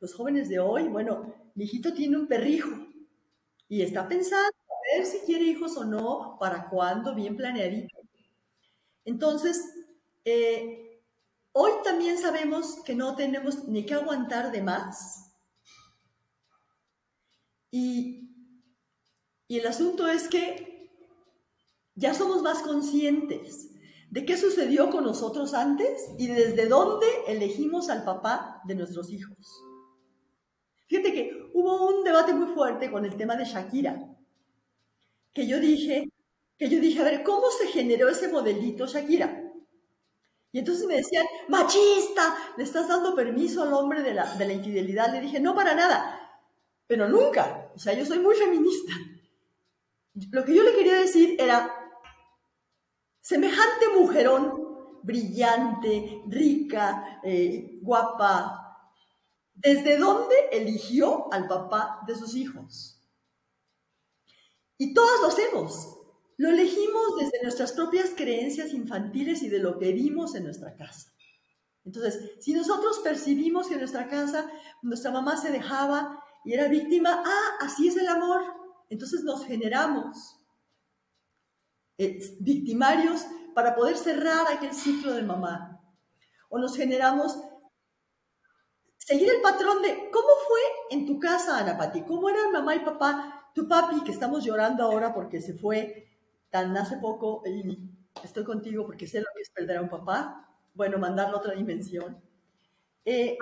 Los 0.00 0.14
jóvenes 0.14 0.48
de 0.48 0.58
hoy, 0.58 0.88
bueno, 0.88 1.34
mi 1.54 1.64
hijito 1.64 1.92
tiene 1.92 2.16
un 2.16 2.26
perrijo 2.26 2.70
y 3.68 3.82
está 3.82 4.08
pensando 4.08 4.50
ver 4.96 5.06
si 5.06 5.18
quiere 5.20 5.44
hijos 5.44 5.76
o 5.76 5.84
no, 5.84 6.36
para 6.38 6.68
cuándo, 6.68 7.14
bien 7.14 7.36
planeadito. 7.36 7.96
Entonces, 9.04 9.62
eh, 10.24 11.02
hoy 11.52 11.72
también 11.82 12.18
sabemos 12.18 12.82
que 12.84 12.94
no 12.94 13.14
tenemos 13.14 13.64
ni 13.64 13.84
que 13.84 13.94
aguantar 13.94 14.50
de 14.50 14.62
más. 14.62 15.32
Y, 17.70 18.30
y 19.48 19.58
el 19.58 19.66
asunto 19.66 20.08
es 20.08 20.28
que 20.28 20.90
ya 21.94 22.14
somos 22.14 22.42
más 22.42 22.62
conscientes 22.62 23.70
de 24.10 24.24
qué 24.24 24.36
sucedió 24.36 24.90
con 24.90 25.04
nosotros 25.04 25.54
antes 25.54 26.10
y 26.18 26.28
desde 26.28 26.68
dónde 26.68 27.06
elegimos 27.26 27.88
al 27.90 28.04
papá 28.04 28.62
de 28.64 28.76
nuestros 28.76 29.10
hijos. 29.10 29.60
Fíjate 30.86 31.12
que 31.12 31.50
hubo 31.52 31.88
un 31.88 32.04
debate 32.04 32.32
muy 32.32 32.54
fuerte 32.54 32.90
con 32.90 33.04
el 33.04 33.16
tema 33.16 33.36
de 33.36 33.44
Shakira, 33.44 34.13
que 35.34 35.46
yo 35.46 35.60
dije, 35.60 36.08
que 36.58 36.68
yo 36.68 36.80
dije, 36.80 37.00
a 37.00 37.04
ver, 37.04 37.22
¿cómo 37.22 37.50
se 37.50 37.66
generó 37.66 38.08
ese 38.08 38.28
modelito 38.28 38.86
Shakira? 38.86 39.42
Y 40.52 40.60
entonces 40.60 40.86
me 40.86 40.96
decían, 40.96 41.26
machista, 41.48 42.36
le 42.56 42.62
estás 42.62 42.86
dando 42.86 43.14
permiso 43.16 43.64
al 43.64 43.72
hombre 43.72 44.02
de 44.02 44.14
la, 44.14 44.34
de 44.36 44.46
la 44.46 44.52
infidelidad. 44.52 45.12
Le 45.12 45.20
dije, 45.20 45.40
no 45.40 45.52
para 45.52 45.74
nada, 45.74 46.40
pero 46.86 47.08
nunca. 47.08 47.72
O 47.74 47.78
sea, 47.78 47.92
yo 47.92 48.06
soy 48.06 48.20
muy 48.20 48.36
feminista. 48.36 48.92
Lo 50.30 50.44
que 50.44 50.54
yo 50.54 50.62
le 50.62 50.72
quería 50.72 50.94
decir 50.94 51.34
era, 51.40 51.68
semejante 53.20 53.88
mujerón, 53.98 55.00
brillante, 55.02 56.22
rica, 56.28 57.20
eh, 57.24 57.80
guapa, 57.82 58.78
¿desde 59.54 59.98
dónde 59.98 60.36
eligió 60.52 61.32
al 61.32 61.48
papá 61.48 62.00
de 62.06 62.14
sus 62.14 62.36
hijos? 62.36 62.93
Y 64.84 64.92
todos 64.92 65.22
lo 65.22 65.28
hacemos. 65.28 65.96
Lo 66.36 66.50
elegimos 66.50 67.16
desde 67.18 67.42
nuestras 67.42 67.72
propias 67.72 68.10
creencias 68.14 68.74
infantiles 68.74 69.42
y 69.42 69.48
de 69.48 69.58
lo 69.58 69.78
que 69.78 69.92
vimos 69.92 70.34
en 70.34 70.44
nuestra 70.44 70.76
casa. 70.76 71.10
Entonces, 71.86 72.32
si 72.40 72.52
nosotros 72.52 72.98
percibimos 72.98 73.68
que 73.68 73.74
en 73.74 73.80
nuestra 73.80 74.08
casa 74.08 74.46
nuestra 74.82 75.10
mamá 75.10 75.38
se 75.38 75.50
dejaba 75.50 76.22
y 76.44 76.52
era 76.52 76.68
víctima, 76.68 77.22
ah, 77.24 77.64
así 77.64 77.88
es 77.88 77.96
el 77.96 78.08
amor, 78.08 78.42
entonces 78.90 79.24
nos 79.24 79.46
generamos 79.46 80.36
eh, 81.96 82.18
victimarios 82.40 83.24
para 83.54 83.74
poder 83.74 83.96
cerrar 83.96 84.52
aquel 84.52 84.74
ciclo 84.74 85.14
de 85.14 85.22
mamá. 85.22 85.80
O 86.50 86.58
nos 86.58 86.76
generamos 86.76 87.38
seguir 88.98 89.30
el 89.30 89.40
patrón 89.40 89.80
de 89.80 90.10
cómo 90.10 90.28
fue 90.46 90.60
en 90.90 91.06
tu 91.06 91.18
casa, 91.18 91.56
Ana 91.56 91.78
Pati, 91.78 92.02
cómo 92.02 92.28
eran 92.28 92.52
mamá 92.52 92.74
y 92.74 92.80
papá, 92.80 93.43
tu 93.54 93.68
papi, 93.68 94.02
que 94.02 94.10
estamos 94.10 94.44
llorando 94.44 94.82
ahora 94.82 95.14
porque 95.14 95.40
se 95.40 95.54
fue 95.54 96.08
tan 96.50 96.76
hace 96.76 96.98
poco 96.98 97.42
y 97.46 97.88
estoy 98.22 98.44
contigo 98.44 98.84
porque 98.84 99.06
sé 99.06 99.20
lo 99.20 99.26
que 99.34 99.42
es 99.42 99.50
perder 99.50 99.78
a 99.78 99.82
un 99.82 99.88
papá, 99.88 100.48
bueno, 100.74 100.98
mandarlo 100.98 101.36
a 101.36 101.40
otra 101.40 101.54
dimensión. 101.54 102.20
Eh, 103.04 103.38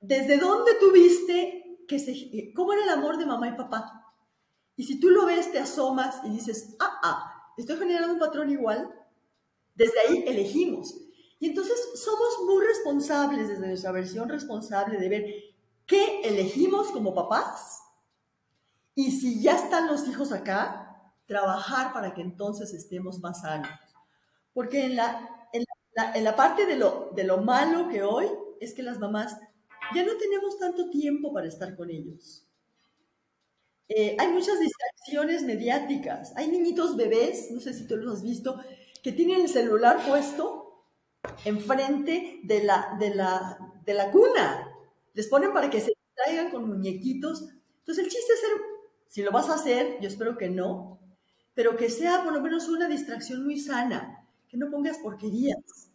¿Desde 0.00 0.38
dónde 0.38 0.72
tuviste 0.80 1.84
que 1.86 1.98
se, 1.98 2.12
eh, 2.12 2.52
cómo 2.54 2.72
era 2.72 2.82
el 2.82 2.90
amor 2.90 3.16
de 3.16 3.26
mamá 3.26 3.48
y 3.48 3.56
papá? 3.56 4.12
Y 4.76 4.84
si 4.84 5.00
tú 5.00 5.10
lo 5.10 5.26
ves, 5.26 5.50
te 5.52 5.58
asomas 5.58 6.20
y 6.24 6.30
dices, 6.30 6.76
ah, 6.80 7.00
ah, 7.02 7.52
estoy 7.56 7.76
generando 7.76 8.14
un 8.14 8.18
patrón 8.18 8.50
igual, 8.50 8.92
desde 9.74 10.00
ahí 10.00 10.24
elegimos. 10.26 10.96
Y 11.38 11.46
entonces 11.46 11.78
somos 11.94 12.40
muy 12.44 12.64
responsables 12.66 13.48
desde 13.48 13.68
nuestra 13.68 13.92
versión 13.92 14.28
responsable 14.28 14.98
de 14.98 15.08
ver 15.08 15.34
qué 15.86 16.22
elegimos 16.22 16.88
como 16.88 17.14
papás 17.14 17.87
y 18.98 19.12
si 19.12 19.40
ya 19.40 19.54
están 19.54 19.86
los 19.86 20.08
hijos 20.08 20.32
acá, 20.32 21.12
trabajar 21.24 21.92
para 21.92 22.14
que 22.14 22.20
entonces 22.20 22.74
estemos 22.74 23.20
más 23.20 23.42
sanos. 23.42 23.68
Porque 24.52 24.86
en 24.86 24.96
la, 24.96 25.48
en 25.52 25.62
la, 25.94 26.12
en 26.16 26.24
la 26.24 26.34
parte 26.34 26.66
de 26.66 26.74
lo, 26.74 27.12
de 27.14 27.22
lo 27.22 27.38
malo 27.38 27.88
que 27.88 28.02
hoy 28.02 28.26
es 28.60 28.74
que 28.74 28.82
las 28.82 28.98
mamás 28.98 29.36
ya 29.94 30.04
no 30.04 30.16
tenemos 30.16 30.58
tanto 30.58 30.90
tiempo 30.90 31.32
para 31.32 31.46
estar 31.46 31.76
con 31.76 31.90
ellos. 31.90 32.44
Eh, 33.88 34.16
hay 34.18 34.32
muchas 34.32 34.58
distracciones 34.58 35.44
mediáticas. 35.44 36.32
Hay 36.34 36.48
niñitos 36.48 36.96
bebés, 36.96 37.52
no 37.52 37.60
sé 37.60 37.74
si 37.74 37.86
tú 37.86 37.96
los 37.96 38.14
has 38.14 38.22
visto, 38.24 38.60
que 39.00 39.12
tienen 39.12 39.42
el 39.42 39.48
celular 39.48 40.04
puesto 40.08 40.88
enfrente 41.44 42.40
de 42.42 42.64
la, 42.64 42.96
de 42.98 43.14
la, 43.14 43.58
de 43.84 43.94
la 43.94 44.10
cuna. 44.10 44.76
Les 45.14 45.28
ponen 45.28 45.52
para 45.52 45.70
que 45.70 45.80
se 45.80 45.92
distraigan 45.94 46.50
con 46.50 46.66
muñequitos. 46.66 47.44
Entonces 47.78 48.04
el 48.04 48.10
chiste 48.10 48.32
es 48.32 48.40
ser, 48.40 48.67
si 49.08 49.22
lo 49.22 49.32
vas 49.32 49.48
a 49.48 49.54
hacer, 49.54 49.98
yo 50.00 50.08
espero 50.08 50.36
que 50.38 50.48
no, 50.50 51.00
pero 51.54 51.76
que 51.76 51.90
sea 51.90 52.22
por 52.22 52.32
lo 52.32 52.40
menos 52.40 52.68
una 52.68 52.88
distracción 52.88 53.44
muy 53.44 53.58
sana, 53.58 54.26
que 54.48 54.56
no 54.56 54.70
pongas 54.70 54.98
porquerías. 54.98 55.87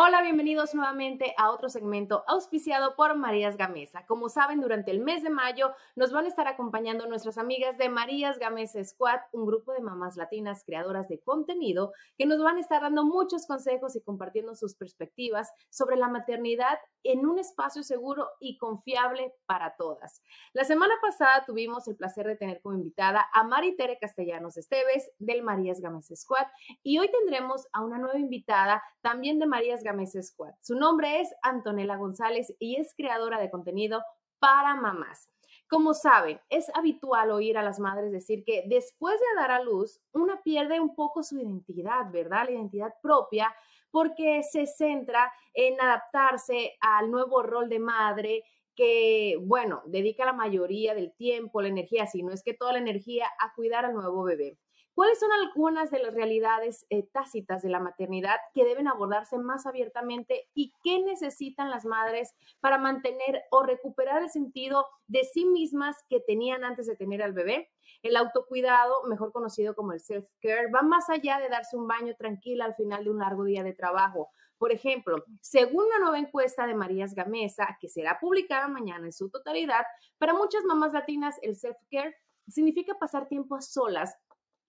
Hola, 0.00 0.22
bienvenidos 0.22 0.76
nuevamente 0.76 1.34
a 1.36 1.50
otro 1.50 1.68
segmento 1.68 2.22
auspiciado 2.28 2.94
por 2.94 3.16
Marías 3.16 3.56
Gamesa. 3.56 4.06
Como 4.06 4.28
saben, 4.28 4.60
durante 4.60 4.92
el 4.92 5.00
mes 5.00 5.24
de 5.24 5.28
mayo 5.28 5.72
nos 5.96 6.12
van 6.12 6.24
a 6.24 6.28
estar 6.28 6.46
acompañando 6.46 7.08
nuestras 7.08 7.36
amigas 7.36 7.76
de 7.78 7.88
Marías 7.88 8.38
Gamesa 8.38 8.84
Squad, 8.84 9.18
un 9.32 9.44
grupo 9.44 9.72
de 9.72 9.80
mamás 9.80 10.16
latinas 10.16 10.62
creadoras 10.64 11.08
de 11.08 11.18
contenido 11.18 11.92
que 12.16 12.26
nos 12.26 12.40
van 12.40 12.58
a 12.58 12.60
estar 12.60 12.80
dando 12.80 13.04
muchos 13.04 13.48
consejos 13.48 13.96
y 13.96 14.00
compartiendo 14.00 14.54
sus 14.54 14.76
perspectivas 14.76 15.50
sobre 15.68 15.96
la 15.96 16.06
maternidad 16.06 16.78
en 17.02 17.26
un 17.26 17.40
espacio 17.40 17.82
seguro 17.82 18.28
y 18.38 18.56
confiable 18.56 19.34
para 19.46 19.74
todas. 19.74 20.22
La 20.52 20.62
semana 20.62 20.94
pasada 21.02 21.44
tuvimos 21.44 21.88
el 21.88 21.96
placer 21.96 22.24
de 22.28 22.36
tener 22.36 22.60
como 22.60 22.76
invitada 22.76 23.26
a 23.32 23.42
Maritere 23.42 23.98
Castellanos 23.98 24.58
Esteves 24.58 25.10
del 25.18 25.42
Marías 25.42 25.80
Gamesa 25.80 26.14
Squad 26.14 26.46
y 26.84 27.00
hoy 27.00 27.10
tendremos 27.10 27.66
a 27.72 27.82
una 27.82 27.98
nueva 27.98 28.20
invitada 28.20 28.80
también 29.00 29.40
de 29.40 29.46
Marías 29.46 29.82
Squad. 30.22 30.54
Su 30.60 30.74
nombre 30.74 31.20
es 31.20 31.34
Antonella 31.42 31.96
González 31.96 32.54
y 32.58 32.76
es 32.76 32.94
creadora 32.96 33.40
de 33.40 33.50
contenido 33.50 34.02
para 34.38 34.74
mamás. 34.74 35.28
Como 35.68 35.92
saben, 35.92 36.40
es 36.48 36.70
habitual 36.74 37.30
oír 37.30 37.58
a 37.58 37.62
las 37.62 37.78
madres 37.78 38.10
decir 38.10 38.42
que 38.44 38.64
después 38.66 39.18
de 39.20 39.40
dar 39.40 39.50
a 39.50 39.62
luz, 39.62 40.00
una 40.12 40.40
pierde 40.42 40.80
un 40.80 40.94
poco 40.94 41.22
su 41.22 41.36
identidad, 41.36 42.10
¿verdad? 42.10 42.44
La 42.46 42.52
identidad 42.52 42.94
propia, 43.02 43.54
porque 43.90 44.42
se 44.42 44.66
centra 44.66 45.30
en 45.52 45.80
adaptarse 45.80 46.76
al 46.80 47.10
nuevo 47.10 47.42
rol 47.42 47.68
de 47.68 47.78
madre 47.78 48.44
que, 48.74 49.36
bueno, 49.42 49.82
dedica 49.86 50.24
la 50.24 50.32
mayoría 50.32 50.94
del 50.94 51.12
tiempo, 51.12 51.60
la 51.60 51.68
energía, 51.68 52.06
si 52.06 52.22
no 52.22 52.32
es 52.32 52.42
que 52.42 52.54
toda 52.54 52.72
la 52.72 52.78
energía, 52.78 53.26
a 53.40 53.52
cuidar 53.54 53.84
al 53.84 53.92
nuevo 53.92 54.22
bebé. 54.22 54.56
¿Cuáles 54.98 55.20
son 55.20 55.30
algunas 55.30 55.92
de 55.92 56.00
las 56.00 56.12
realidades 56.12 56.84
eh, 56.90 57.04
tácitas 57.12 57.62
de 57.62 57.68
la 57.68 57.78
maternidad 57.78 58.34
que 58.52 58.64
deben 58.64 58.88
abordarse 58.88 59.38
más 59.38 59.64
abiertamente 59.64 60.48
y 60.54 60.72
qué 60.82 60.98
necesitan 61.04 61.70
las 61.70 61.84
madres 61.84 62.34
para 62.58 62.78
mantener 62.78 63.44
o 63.52 63.62
recuperar 63.62 64.24
el 64.24 64.28
sentido 64.28 64.88
de 65.06 65.22
sí 65.22 65.44
mismas 65.44 65.94
que 66.08 66.18
tenían 66.18 66.64
antes 66.64 66.88
de 66.88 66.96
tener 66.96 67.22
al 67.22 67.32
bebé? 67.32 67.70
El 68.02 68.16
autocuidado, 68.16 69.04
mejor 69.04 69.30
conocido 69.30 69.76
como 69.76 69.92
el 69.92 70.00
self-care, 70.00 70.74
va 70.74 70.82
más 70.82 71.08
allá 71.10 71.38
de 71.38 71.48
darse 71.48 71.76
un 71.76 71.86
baño 71.86 72.16
tranquila 72.18 72.64
al 72.64 72.74
final 72.74 73.04
de 73.04 73.10
un 73.10 73.20
largo 73.20 73.44
día 73.44 73.62
de 73.62 73.74
trabajo. 73.74 74.30
Por 74.58 74.72
ejemplo, 74.72 75.22
según 75.40 75.84
una 75.84 76.00
nueva 76.00 76.18
encuesta 76.18 76.66
de 76.66 76.74
Marías 76.74 77.14
Gamesa, 77.14 77.78
que 77.80 77.88
será 77.88 78.18
publicada 78.18 78.66
mañana 78.66 79.06
en 79.06 79.12
su 79.12 79.30
totalidad, 79.30 79.84
para 80.18 80.34
muchas 80.34 80.64
mamás 80.64 80.92
latinas 80.92 81.36
el 81.42 81.54
self-care 81.54 82.16
significa 82.48 82.94
pasar 82.98 83.28
tiempo 83.28 83.54
a 83.54 83.60
solas 83.60 84.16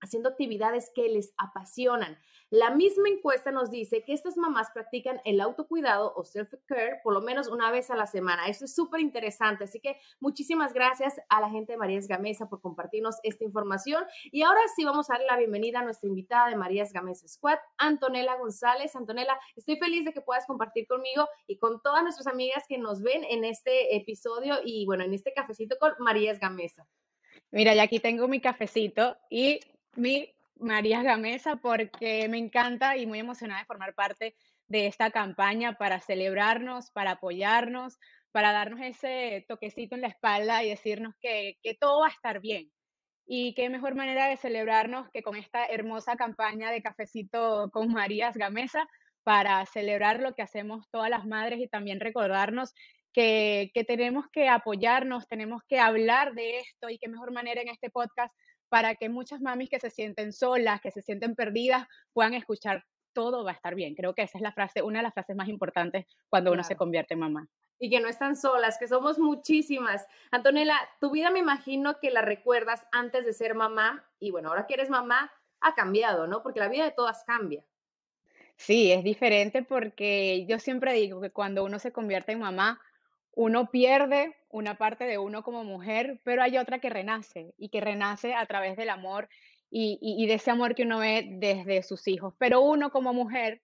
haciendo 0.02 0.30
actividades 0.30 0.92
que 0.94 1.10
les 1.10 1.34
apasionan. 1.38 2.18
La 2.52 2.72
misma 2.72 3.10
encuesta 3.10 3.52
nos 3.52 3.70
dice 3.70 4.04
que 4.04 4.14
estas 4.14 4.36
mamás 4.36 4.72
practican 4.74 5.22
el 5.24 5.40
autocuidado 5.40 6.14
o 6.16 6.24
self-care 6.24 7.00
por 7.04 7.14
lo 7.14 7.22
menos 7.22 7.48
una 7.48 7.70
vez 7.70 7.92
a 7.92 7.96
la 7.96 8.08
semana. 8.08 8.48
Eso 8.48 8.66
es 8.66 8.74
súper 8.74 9.02
interesante. 9.02 9.66
Así 9.66 9.80
que 9.80 10.00
muchísimas 10.20 10.74
gracias 10.74 11.22
a 11.30 11.42
la 11.42 11.50
gente 11.52 11.74
de 11.74 11.78
Marías 11.78 12.08
Gamesa 12.08 12.50
por 12.50 12.60
compartirnos 12.60 13.18
esta 13.22 13.44
información. 13.44 14.04
Y 14.32 14.42
ahora 14.42 14.62
sí 14.76 14.84
vamos 14.84 15.10
a 15.10 15.14
darle 15.14 15.28
la 15.28 15.38
bienvenida 15.38 15.80
a 15.80 15.84
nuestra 15.84 16.10
invitada 16.10 16.50
de 16.50 16.56
Marías 16.56 16.92
Gamesa 16.92 17.28
Squad, 17.28 17.60
Antonella 17.78 18.36
González. 18.38 18.96
Antonella, 18.96 19.40
estoy 19.56 19.78
feliz 19.78 20.06
de 20.06 20.14
que 20.14 20.22
puedas 20.22 20.48
compartir 20.48 20.88
conmigo 20.88 21.28
y 21.46 21.60
con 21.60 21.82
todas 21.84 22.02
nuestras 22.02 22.26
amigas 22.26 22.64
que 22.68 22.80
nos 22.80 23.04
ven 23.04 23.24
en 23.26 23.44
este 23.44 23.96
episodio 23.96 24.56
y 24.66 24.88
bueno, 24.88 25.04
en 25.04 25.14
este 25.14 25.34
cafecito 25.34 25.78
con 25.80 25.94
Marías 26.00 26.40
Gamesa. 26.40 26.88
Mira, 27.52 27.76
ya 27.76 27.84
aquí 27.84 28.00
tengo 28.00 28.28
mi 28.28 28.42
cafecito 28.42 29.18
y 29.30 29.60
mi 29.96 30.34
María 30.56 31.04
Gamesa 31.04 31.56
porque 31.58 32.28
me 32.30 32.38
encanta 32.38 32.98
y 32.98 33.06
muy 33.06 33.20
emocionada 33.20 33.62
de 33.62 33.66
formar 33.66 33.94
parte 33.94 34.36
de 34.68 34.88
esta 34.88 35.10
campaña 35.12 35.78
para 35.78 36.00
celebrarnos, 36.00 36.92
para 36.92 37.12
apoyarnos, 37.12 37.98
para 38.32 38.52
darnos 38.52 38.82
ese 38.82 39.46
toquecito 39.48 39.96
en 39.96 40.02
la 40.02 40.10
espalda 40.10 40.64
y 40.64 40.70
decirnos 40.70 41.16
que, 41.22 41.58
que 41.64 41.74
todo 41.76 42.02
va 42.02 42.08
a 42.08 42.12
estar 42.12 42.40
bien. 42.40 42.72
Y 43.26 43.54
qué 43.54 43.70
mejor 43.70 43.96
manera 43.96 44.28
de 44.28 44.38
celebrarnos 44.38 45.10
que 45.12 45.24
con 45.24 45.36
esta 45.36 45.66
hermosa 45.66 46.16
campaña 46.16 46.72
de 46.72 46.82
cafecito 46.82 47.70
con 47.72 47.92
Marías 47.92 48.36
Gamesa 48.38 48.88
para 49.24 49.66
celebrar 49.66 50.20
lo 50.20 50.34
que 50.34 50.42
hacemos 50.42 50.90
todas 50.92 51.10
las 51.10 51.26
madres 51.26 51.60
y 51.60 51.68
también 51.68 52.00
recordarnos 52.00 52.74
que, 53.14 53.72
que 53.74 53.84
tenemos 53.84 54.26
que 54.32 54.50
apoyarnos, 54.50 55.28
tenemos 55.28 55.62
que 55.68 55.80
hablar 55.80 56.34
de 56.34 56.60
esto 56.60 56.90
y 56.90 56.98
qué 56.98 57.08
mejor 57.08 57.32
manera 57.32 57.62
en 57.62 57.70
este 57.70 57.90
podcast 57.90 58.34
para 58.70 58.96
que 58.96 59.10
muchas 59.10 59.42
mamis 59.42 59.70
que 59.70 59.80
se 59.80 59.90
sienten 59.90 60.32
solas, 60.32 60.82
que 60.82 60.92
se 60.92 61.02
sienten 61.02 61.36
perdidas, 61.36 61.88
puedan 62.14 62.34
escuchar 62.34 62.86
todo 63.14 63.44
va 63.44 63.52
a 63.52 63.56
estar 63.56 63.76
bien. 63.76 63.96
Creo 63.96 64.14
que 64.14 64.22
esa 64.22 64.38
es 64.38 64.42
la 64.42 64.54
frase, 64.54 64.82
una 64.82 65.00
de 65.00 65.04
las 65.04 65.14
frases 65.14 65.36
más 65.36 65.50
importantes 65.50 66.06
cuando 66.30 66.52
uno 66.52 66.64
se 66.64 66.76
convierte 66.76 67.16
en 67.16 67.22
mamá. 67.22 67.48
Y 67.80 67.90
que 67.90 68.00
no 68.00 68.08
están 68.08 68.36
solas, 68.36 68.78
que 68.78 68.88
somos 68.88 69.20
muchísimas. 69.20 70.06
Antonella, 70.32 70.78
tu 71.00 71.12
vida 71.12 71.32
me 71.32 71.40
imagino 71.40 72.00
que 72.00 72.12
la 72.12 72.22
recuerdas 72.22 72.86
antes 72.92 73.26
de 73.26 73.34
ser 73.34 73.56
mamá 73.56 74.06
y 74.20 74.32
bueno, 74.32 74.50
ahora 74.50 74.68
que 74.68 74.74
eres 74.74 74.90
mamá 74.90 75.32
ha 75.62 75.76
cambiado, 75.76 76.28
¿no? 76.28 76.44
Porque 76.44 76.60
la 76.60 76.68
vida 76.68 76.84
de 76.84 76.92
todas 76.92 77.24
cambia. 77.26 77.64
Sí, 78.58 78.92
es 78.92 79.04
diferente 79.04 79.64
porque 79.64 80.46
yo 80.46 80.60
siempre 80.60 80.94
digo 80.94 81.22
que 81.22 81.32
cuando 81.32 81.64
uno 81.64 81.80
se 81.80 81.94
convierte 81.94 82.34
en 82.34 82.40
mamá, 82.40 82.82
uno 83.34 83.70
pierde 83.72 84.36
una 84.50 84.78
parte 84.78 85.06
de 85.06 85.18
uno 85.18 85.44
como 85.44 85.64
mujer, 85.64 86.20
pero 86.24 86.42
hay 86.42 86.58
otra 86.58 86.80
que 86.80 86.90
renace 86.90 87.54
y 87.58 87.70
que 87.70 87.82
renace 87.82 88.34
a 88.34 88.46
través 88.46 88.76
del 88.78 88.90
amor 88.90 89.30
y, 89.72 90.26
de 90.28 90.34
ese 90.34 90.52
amor 90.52 90.74
que 90.74 90.84
uno 90.84 91.00
ve 91.00 91.28
desde 91.34 91.84
sus 91.84 92.08
hijos. 92.08 92.34
Pero 92.40 92.62
uno 92.62 92.92
como 92.92 93.14
mujer 93.14 93.62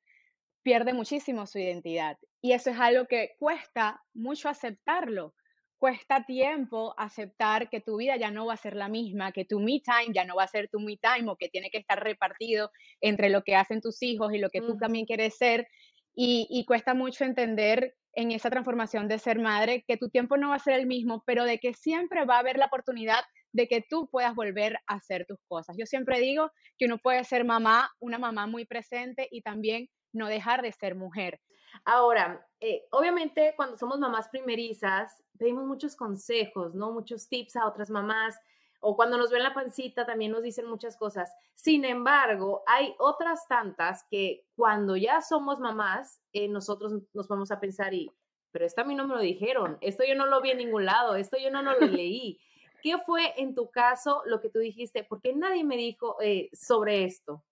pierde 0.62 0.94
muchísimo 0.94 1.48
su 1.48 1.60
identidad 1.60 2.18
y 2.42 2.54
eso 2.54 2.70
es 2.70 2.80
algo 2.80 3.06
que 3.06 3.36
cuesta 3.40 4.04
mucho 4.14 4.50
aceptarlo. 4.50 5.34
Cuesta 5.78 6.26
tiempo 6.26 6.94
aceptar 6.98 7.70
que 7.70 7.82
tu 7.82 7.98
vida 7.98 8.16
ya 8.16 8.32
no 8.32 8.46
va 8.46 8.54
a 8.54 8.58
ser 8.58 8.76
la 8.76 8.88
misma, 8.88 9.32
que 9.32 9.46
tu 9.46 9.60
me 9.60 9.82
time 9.82 10.14
ya 10.14 10.24
no 10.26 10.36
va 10.36 10.44
a 10.44 10.48
ser 10.48 10.70
tu 10.70 10.80
me 10.80 10.98
time 10.98 11.30
o 11.30 11.36
que 11.36 11.50
tiene 11.50 11.70
que 11.70 11.80
estar 11.80 12.02
repartido 12.02 12.72
entre 13.02 13.30
lo 13.30 13.44
que 13.44 13.56
hacen 13.56 13.82
tus 13.82 14.02
hijos 14.02 14.34
y 14.34 14.38
lo 14.38 14.50
que 14.50 14.62
tú 14.62 14.78
también 14.78 15.06
quieres 15.06 15.38
ser. 15.38 15.68
Y, 16.16 16.48
y 16.50 16.66
cuesta 16.66 16.94
mucho 16.94 17.26
entender 17.26 17.96
en 18.16 18.32
esa 18.32 18.50
transformación 18.50 19.08
de 19.08 19.20
ser 19.20 19.40
madre 19.40 19.84
que 19.88 19.98
tu 19.98 20.10
tiempo 20.10 20.38
no 20.38 20.50
va 20.50 20.56
a 20.56 20.60
ser 20.60 20.74
el 20.80 20.88
mismo, 20.88 21.24
pero 21.26 21.44
de 21.44 21.60
que 21.60 21.74
siempre 21.74 22.26
va 22.26 22.38
a 22.38 22.40
haber 22.40 22.58
la 22.58 22.68
oportunidad 22.68 23.24
de 23.52 23.68
que 23.68 23.86
tú 23.88 24.10
puedas 24.10 24.34
volver 24.36 24.78
a 24.88 24.96
hacer 24.96 25.26
tus 25.28 25.38
cosas. 25.48 25.76
Yo 25.78 25.86
siempre 25.86 26.20
digo 26.20 26.52
que 26.78 26.86
uno 26.86 26.98
puede 26.98 27.24
ser 27.24 27.46
mamá, 27.46 27.90
una 28.00 28.18
mamá 28.18 28.48
muy 28.48 28.66
presente 28.66 29.28
y 29.32 29.42
también 29.42 29.90
no 30.14 30.28
dejar 30.28 30.62
de 30.62 30.72
ser 30.72 30.96
mujer. 30.96 31.40
Ahora, 31.84 32.46
eh, 32.62 32.84
obviamente 32.92 33.54
cuando 33.56 33.78
somos 33.78 34.00
mamás 34.00 34.30
primerizas, 34.30 35.24
pedimos 35.38 35.66
muchos 35.66 35.96
consejos, 35.96 36.74
¿no? 36.74 36.92
Muchos 36.92 37.28
tips 37.28 37.58
a 37.58 37.68
otras 37.68 37.90
mamás 37.90 38.40
o 38.88 38.96
cuando 38.96 39.18
nos 39.18 39.32
ven 39.32 39.42
la 39.42 39.56
pancita 39.56 40.06
también 40.06 40.32
nos 40.32 40.44
dicen 40.44 40.68
muchas 40.68 40.96
cosas. 40.96 41.34
Sin 41.56 41.86
embargo, 41.86 42.62
hay 42.68 42.94
otras 43.00 43.48
tantas 43.48 44.04
que 44.12 44.46
cuando 44.56 44.96
ya 44.96 45.22
somos 45.22 45.60
mamás, 45.60 46.22
eh, 46.34 46.48
nosotros 46.48 46.94
nos 47.12 47.28
vamos 47.28 47.50
a 47.50 47.60
pensar 47.60 47.96
y, 47.96 48.12
pero 48.52 48.64
esto 48.64 48.82
a 48.82 48.84
mí 48.84 48.94
no 48.94 49.08
me 49.08 49.16
lo 49.16 49.22
dijeron, 49.22 49.80
esto 49.82 50.04
yo 50.08 50.14
no 50.14 50.28
lo 50.28 50.40
vi 50.40 50.52
en 50.52 50.60
ningún 50.60 50.86
lado, 50.86 51.16
esto 51.16 51.36
yo 51.40 51.50
no, 51.50 51.64
no 51.64 51.74
lo 51.74 51.80
leí. 51.88 52.40
¿Qué 52.84 53.00
fue 53.04 53.34
en 53.42 53.56
tu 53.56 53.72
caso 53.72 54.22
lo 54.28 54.40
que 54.40 54.50
tú 54.50 54.60
dijiste? 54.60 55.04
Porque 55.04 55.34
nadie 55.34 55.64
me 55.64 55.78
dijo 55.78 56.18
eh, 56.22 56.52
sobre 56.54 57.06
esto. 57.06 57.44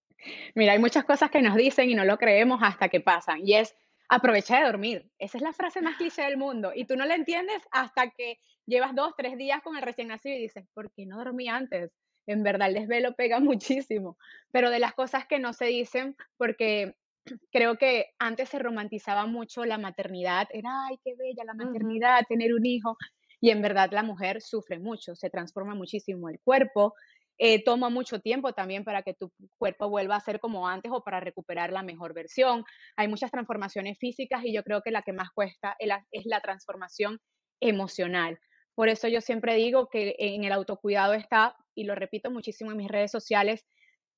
Mira, 0.54 0.74
hay 0.74 0.80
muchas 0.80 1.04
cosas 1.04 1.32
que 1.32 1.42
nos 1.42 1.56
dicen 1.56 1.90
y 1.90 1.96
no 1.96 2.06
lo 2.06 2.20
creemos 2.20 2.60
hasta 2.62 2.90
que 2.90 3.02
pasan. 3.02 3.40
Y 3.44 3.56
es, 3.56 3.76
aprovecha 4.10 4.60
de 4.60 4.66
dormir. 4.66 5.12
Esa 5.20 5.38
es 5.38 5.44
la 5.44 5.54
frase 5.54 5.82
más 5.82 5.98
cliché 5.98 6.24
del 6.24 6.38
mundo. 6.38 6.72
Y 6.76 6.86
tú 6.86 6.96
no 6.96 7.06
la 7.06 7.16
entiendes 7.16 7.62
hasta 7.72 8.10
que 8.12 8.38
llevas 8.66 8.96
dos, 8.96 9.14
tres 9.18 9.38
días 9.38 9.62
con 9.62 9.76
el 9.76 9.82
recién 9.82 10.10
nacido 10.10 10.36
y 10.36 10.42
dices, 10.42 10.66
¿por 10.74 10.92
qué 10.94 11.06
no 11.06 11.18
dormí 11.18 11.48
antes? 11.50 11.92
En 12.28 12.44
verdad, 12.44 12.70
el 12.70 12.76
desvelo 12.76 13.16
pega 13.16 13.40
muchísimo. 13.88 14.18
Pero 14.52 14.70
de 14.70 14.80
las 14.80 14.94
cosas 14.94 15.26
que 15.28 15.40
no 15.40 15.54
se 15.54 15.66
dicen, 15.66 16.16
porque 16.38 16.96
creo 17.52 17.78
que 17.78 18.08
antes 18.20 18.50
se 18.50 18.60
romantizaba 18.60 19.26
mucho 19.26 19.66
la 19.66 19.78
maternidad. 19.78 20.48
Era, 20.52 20.88
ay, 20.88 20.98
qué 21.04 21.16
bella 21.16 21.44
la 21.46 21.54
maternidad, 21.54 22.24
tener 22.28 22.54
un 22.54 22.66
hijo. 22.66 22.98
Y 23.42 23.50
en 23.50 23.62
verdad 23.62 23.90
la 23.92 24.04
mujer 24.04 24.42
sufre 24.42 24.80
mucho, 24.80 25.16
se 25.16 25.30
transforma 25.30 25.76
muchísimo 25.76 26.30
el 26.30 26.40
cuerpo, 26.40 26.94
eh, 27.38 27.64
toma 27.64 27.90
mucho 27.90 28.20
tiempo 28.20 28.54
también 28.54 28.84
para 28.84 29.02
que 29.02 29.14
tu 29.14 29.32
cuerpo 29.58 29.90
vuelva 29.90 30.16
a 30.16 30.20
ser 30.22 30.40
como 30.40 30.68
antes 30.68 30.92
o 30.94 31.04
para 31.04 31.20
recuperar 31.20 31.72
la 31.72 31.84
mejor 31.84 32.14
versión. 32.14 32.64
Hay 32.96 33.08
muchas 33.08 33.32
transformaciones 33.32 33.98
físicas 34.00 34.44
y 34.44 34.54
yo 34.54 34.64
creo 34.64 34.82
que 34.82 34.92
la 34.92 35.02
que 35.02 35.14
más 35.14 35.30
cuesta 35.34 35.76
es 35.80 36.26
la 36.26 36.42
transformación 36.42 37.20
emocional. 37.60 38.40
Por 38.76 38.90
eso 38.90 39.08
yo 39.08 39.22
siempre 39.22 39.56
digo 39.56 39.88
que 39.90 40.16
en 40.18 40.44
el 40.44 40.52
autocuidado 40.52 41.14
está, 41.14 41.56
y 41.76 41.84
lo 41.84 41.96
repito 41.96 42.32
muchísimo 42.32 42.72
en 42.72 42.78
mis 42.78 42.90
redes 42.90 43.12
sociales, 43.12 43.66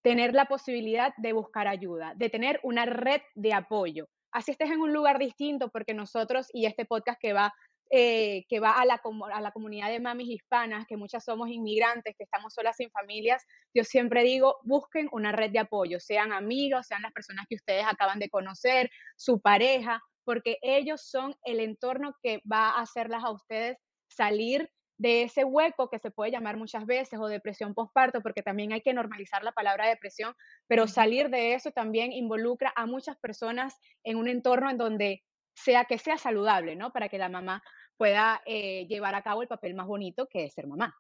tener 0.02 0.34
la 0.34 0.46
posibilidad 0.46 1.14
de 1.18 1.34
buscar 1.34 1.68
ayuda, 1.68 2.14
de 2.16 2.30
tener 2.30 2.60
una 2.64 2.86
red 2.86 3.22
de 3.34 3.54
apoyo. 3.54 4.08
Así 4.32 4.52
estés 4.52 4.72
en 4.72 4.80
un 4.80 4.94
lugar 4.94 5.20
distinto, 5.20 5.70
porque 5.70 5.94
nosotros 5.94 6.48
y 6.54 6.66
este 6.68 6.86
podcast 6.86 7.20
que 7.20 7.34
va 7.34 7.54
eh, 7.92 8.46
que 8.50 8.60
va 8.60 8.80
a 8.80 8.86
la, 8.86 9.02
a 9.34 9.42
la 9.42 9.52
comunidad 9.52 9.90
de 9.90 10.00
mamis 10.00 10.30
hispanas, 10.30 10.86
que 10.88 10.98
muchas 10.98 11.24
somos 11.24 11.50
inmigrantes, 11.50 12.16
que 12.18 12.24
estamos 12.24 12.54
solas 12.54 12.76
sin 12.78 12.90
familias, 12.90 13.46
yo 13.74 13.84
siempre 13.84 14.24
digo, 14.24 14.58
busquen 14.64 15.08
una 15.12 15.32
red 15.32 15.52
de 15.52 15.60
apoyo, 15.60 16.00
sean 16.00 16.34
amigos, 16.34 16.88
sean 16.88 17.04
las 17.04 17.14
personas 17.14 17.46
que 17.48 17.56
ustedes 17.56 17.86
acaban 17.86 18.20
de 18.20 18.30
conocer, 18.30 18.90
su 19.16 19.40
pareja, 19.40 20.02
porque 20.24 20.58
ellos 20.62 21.02
son 21.02 21.36
el 21.44 21.60
entorno 21.60 22.16
que 22.24 22.42
va 22.52 22.70
a 22.70 22.82
hacerlas 22.82 23.24
a 23.24 23.32
ustedes 23.32 23.78
salir 24.08 24.70
de 24.98 25.24
ese 25.24 25.44
hueco 25.44 25.90
que 25.90 26.00
se 26.00 26.12
puede 26.12 26.32
llamar 26.32 26.58
muchas 26.58 26.86
veces 26.86 27.20
o 27.20 27.28
depresión 27.28 27.74
postparto, 27.74 28.22
porque 28.22 28.42
también 28.42 28.72
hay 28.72 28.82
que 28.82 28.94
normalizar 28.94 29.44
la 29.44 29.52
palabra 29.52 29.88
depresión, 29.88 30.34
pero 30.68 30.88
salir 30.88 31.30
de 31.30 31.54
eso 31.54 31.72
también 31.72 32.12
involucra 32.14 32.72
a 32.76 32.86
muchas 32.86 33.18
personas 33.18 33.76
en 34.04 34.18
un 34.18 34.28
entorno 34.28 34.70
en 34.70 34.78
donde 34.78 35.24
sea 35.56 35.86
que 35.86 35.98
sea 35.98 36.18
saludable, 36.18 36.76
¿no? 36.76 36.92
Para 36.92 37.10
que 37.10 37.18
la 37.18 37.30
mamá 37.30 37.64
pueda 37.98 38.42
eh, 38.46 38.86
llevar 38.88 39.16
a 39.16 39.24
cabo 39.24 39.42
el 39.42 39.48
papel 39.48 39.74
más 39.74 39.88
bonito 39.88 40.28
que 40.28 40.46
es 40.46 40.54
ser 40.54 40.68
mamá. 40.68 40.96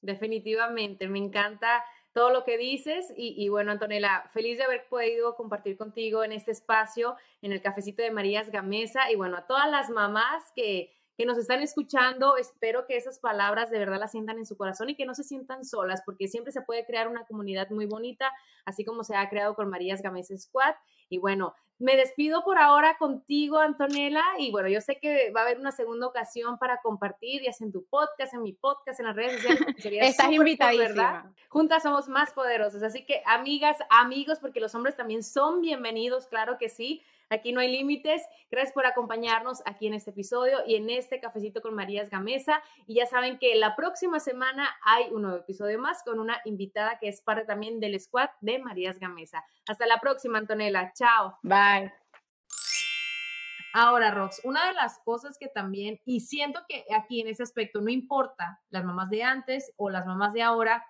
Definitivamente, 0.00 1.08
me 1.08 1.18
encanta 1.18 1.84
todo 2.12 2.30
lo 2.30 2.44
que 2.44 2.56
dices 2.56 3.12
y, 3.14 3.46
bueno, 3.50 3.72
Antonella, 3.72 4.30
feliz 4.32 4.56
de 4.56 4.64
haber 4.64 4.88
podido 4.88 5.36
compartir 5.36 5.76
contigo 5.76 6.24
en 6.24 6.32
este 6.32 6.50
espacio, 6.50 7.14
en 7.42 7.52
el 7.52 7.60
cafecito 7.60 8.02
de 8.02 8.10
Marías 8.10 8.50
Gamesa 8.50 9.10
y 9.10 9.16
bueno, 9.16 9.36
a 9.36 9.46
todas 9.46 9.70
las 9.70 9.90
mamás 9.90 10.50
que, 10.54 10.95
que 11.16 11.24
nos 11.24 11.38
están 11.38 11.62
escuchando, 11.62 12.36
espero 12.36 12.86
que 12.86 12.96
esas 12.96 13.18
palabras 13.18 13.70
de 13.70 13.78
verdad 13.78 13.98
las 13.98 14.12
sientan 14.12 14.38
en 14.38 14.46
su 14.46 14.56
corazón 14.56 14.90
y 14.90 14.96
que 14.96 15.06
no 15.06 15.14
se 15.14 15.24
sientan 15.24 15.64
solas, 15.64 16.02
porque 16.04 16.28
siempre 16.28 16.52
se 16.52 16.60
puede 16.60 16.84
crear 16.84 17.08
una 17.08 17.24
comunidad 17.24 17.70
muy 17.70 17.86
bonita, 17.86 18.32
así 18.64 18.84
como 18.84 19.02
se 19.02 19.16
ha 19.16 19.28
creado 19.30 19.54
con 19.54 19.70
Marías 19.70 20.02
Gamesa 20.02 20.36
Squad. 20.36 20.74
Y 21.08 21.18
bueno, 21.18 21.54
me 21.78 21.96
despido 21.96 22.42
por 22.44 22.58
ahora 22.58 22.96
contigo, 22.98 23.58
Antonella, 23.58 24.22
y 24.38 24.50
bueno, 24.50 24.68
yo 24.68 24.80
sé 24.80 24.98
que 24.98 25.30
va 25.30 25.40
a 25.40 25.44
haber 25.44 25.58
una 25.58 25.72
segunda 25.72 26.06
ocasión 26.06 26.58
para 26.58 26.80
compartir, 26.82 27.42
ya 27.42 27.52
sea 27.52 27.66
en 27.66 27.72
tu 27.72 27.84
podcast, 27.84 28.34
en 28.34 28.42
mi 28.42 28.52
podcast, 28.52 29.00
en 29.00 29.06
las 29.06 29.16
redes 29.16 29.42
sociales. 29.42 30.10
Estás 30.10 30.32
invitadísima. 30.32 30.88
¿verdad? 30.88 31.24
Juntas 31.48 31.82
somos 31.82 32.08
más 32.08 32.32
poderosas, 32.32 32.82
así 32.82 33.04
que 33.04 33.22
amigas, 33.26 33.78
amigos, 33.88 34.38
porque 34.38 34.60
los 34.60 34.74
hombres 34.74 34.96
también 34.96 35.22
son 35.22 35.60
bienvenidos, 35.60 36.26
claro 36.26 36.58
que 36.58 36.68
sí. 36.68 37.02
Aquí 37.30 37.52
no 37.52 37.60
hay 37.60 37.70
límites. 37.70 38.22
Gracias 38.50 38.72
por 38.72 38.86
acompañarnos 38.86 39.62
aquí 39.66 39.86
en 39.86 39.94
este 39.94 40.10
episodio 40.10 40.58
y 40.66 40.76
en 40.76 40.90
este 40.90 41.20
cafecito 41.20 41.60
con 41.60 41.74
Marías 41.74 42.08
Gamesa. 42.10 42.62
Y 42.86 42.96
ya 42.96 43.06
saben 43.06 43.38
que 43.38 43.54
la 43.56 43.74
próxima 43.74 44.20
semana 44.20 44.68
hay 44.84 45.10
un 45.10 45.22
nuevo 45.22 45.38
episodio 45.38 45.78
más 45.78 46.02
con 46.04 46.20
una 46.20 46.40
invitada 46.44 46.98
que 46.98 47.08
es 47.08 47.20
parte 47.20 47.44
también 47.44 47.80
del 47.80 47.98
squad 48.00 48.28
de 48.40 48.58
Marías 48.58 48.98
Gamesa. 48.98 49.44
Hasta 49.68 49.86
la 49.86 50.00
próxima, 50.00 50.38
Antonella. 50.38 50.92
Chao. 50.94 51.38
Bye. 51.42 51.92
Ahora, 53.78 54.10
Rox, 54.10 54.40
una 54.44 54.66
de 54.68 54.72
las 54.72 54.98
cosas 55.00 55.36
que 55.36 55.48
también, 55.48 56.00
y 56.06 56.20
siento 56.20 56.60
que 56.66 56.86
aquí 56.96 57.20
en 57.20 57.28
ese 57.28 57.42
aspecto 57.42 57.82
no 57.82 57.90
importa 57.90 58.62
las 58.70 58.84
mamás 58.84 59.10
de 59.10 59.22
antes 59.22 59.70
o 59.76 59.90
las 59.90 60.06
mamás 60.06 60.32
de 60.32 60.40
ahora, 60.40 60.86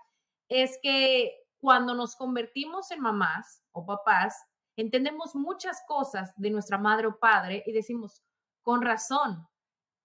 es 0.49 0.79
que 0.81 1.35
cuando 1.59 1.95
nos 1.95 2.15
convertimos 2.15 2.93
en 2.93 3.01
mamás 3.01 3.65
o 3.73 3.85
papás, 3.85 4.47
entendemos 4.77 5.35
muchas 5.35 5.83
cosas 5.87 6.33
de 6.37 6.51
nuestra 6.51 6.79
madre 6.79 7.07
o 7.07 7.19
padre 7.19 7.63
y 7.67 7.73
decimos, 7.73 8.23
con 8.63 8.83
razón, 8.83 9.49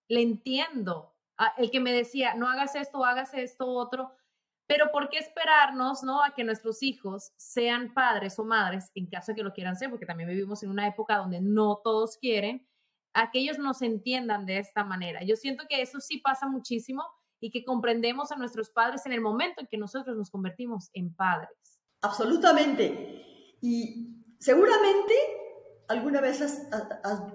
le 0.08 0.22
entiendo. 0.22 1.16
Ah, 1.38 1.54
el 1.58 1.72
que 1.72 1.80
me 1.80 1.94
decía, 1.94 2.36
no 2.36 2.48
hagas 2.48 2.76
esto, 2.76 3.04
hagas 3.04 3.34
esto, 3.34 3.68
otro, 3.68 4.12
pero 4.68 4.92
¿por 4.92 5.10
qué 5.10 5.18
esperarnos, 5.18 6.02
no, 6.02 6.24
a 6.24 6.34
que 6.34 6.46
nuestros 6.46 6.82
hijos 6.82 7.34
sean 7.36 7.94
padres 7.94 8.40
o 8.40 8.46
madres, 8.46 8.90
en 8.96 9.08
caso 9.08 9.32
de 9.32 9.36
que 9.36 9.44
lo 9.44 9.52
quieran 9.52 9.76
ser, 9.76 9.90
porque 9.90 10.06
también 10.06 10.30
vivimos 10.30 10.64
en 10.64 10.70
una 10.70 10.88
época 10.88 11.18
donde 11.18 11.42
no 11.42 11.82
todos 11.84 12.18
quieren, 12.18 12.66
a 13.14 13.32
que 13.32 13.40
ellos 13.40 13.60
nos 13.60 13.82
entiendan 13.82 14.46
de 14.46 14.60
esta 14.60 14.86
manera? 14.86 15.24
Yo 15.24 15.36
siento 15.36 15.66
que 15.68 15.82
eso 15.82 16.00
sí 16.00 16.20
pasa 16.20 16.48
muchísimo 16.48 17.04
y 17.42 17.52
que 17.52 17.66
comprendemos 17.66 18.32
a 18.32 18.38
nuestros 18.38 18.70
padres 18.70 19.06
en 19.06 19.12
el 19.12 19.20
momento 19.20 19.60
en 19.60 19.68
que 19.68 19.78
nosotros 19.78 20.16
nos 20.16 20.30
convertimos 20.30 20.90
en 20.94 21.14
padres. 21.16 21.82
Absolutamente. 22.02 23.58
Y 23.62 24.21
Seguramente 24.42 25.14
alguna 25.88 26.20
vez 26.20 26.40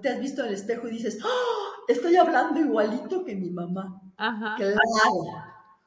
te 0.01 0.09
has 0.09 0.19
visto 0.19 0.41
en 0.41 0.49
el 0.49 0.55
espejo 0.55 0.87
y 0.87 0.91
dices, 0.91 1.17
¡Ah! 1.23 1.83
estoy 1.87 2.17
hablando 2.17 2.59
igualito 2.59 3.23
que 3.23 3.33
mi 3.33 3.49
mamá. 3.49 4.01
Ajá. 4.17 4.55
Claro, 4.57 4.79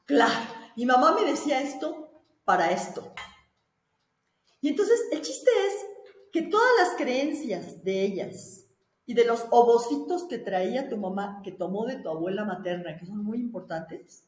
claro. 0.05 0.49
Mi 0.75 0.85
mamá 0.87 1.13
me 1.13 1.29
decía 1.29 1.61
esto 1.61 2.23
para 2.43 2.71
esto. 2.71 3.13
Y 4.61 4.69
entonces 4.69 4.99
el 5.11 5.21
chiste 5.21 5.51
es 5.67 5.73
que 6.31 6.41
todas 6.41 6.71
las 6.79 6.97
creencias 6.97 7.83
de 7.83 8.03
ellas 8.03 8.65
y 9.05 9.13
de 9.13 9.25
los 9.25 9.45
ovocitos 9.51 10.23
que 10.23 10.39
traía 10.39 10.89
tu 10.89 10.97
mamá, 10.97 11.41
que 11.43 11.51
tomó 11.51 11.85
de 11.85 11.97
tu 11.97 12.09
abuela 12.09 12.45
materna, 12.45 12.97
que 12.97 13.05
son 13.05 13.23
muy 13.23 13.39
importantes, 13.39 14.27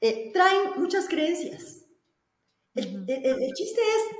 eh, 0.00 0.32
traen 0.32 0.80
muchas 0.80 1.06
creencias. 1.06 1.84
El, 2.74 3.06
chiste 3.54 3.80
es, 3.80 4.16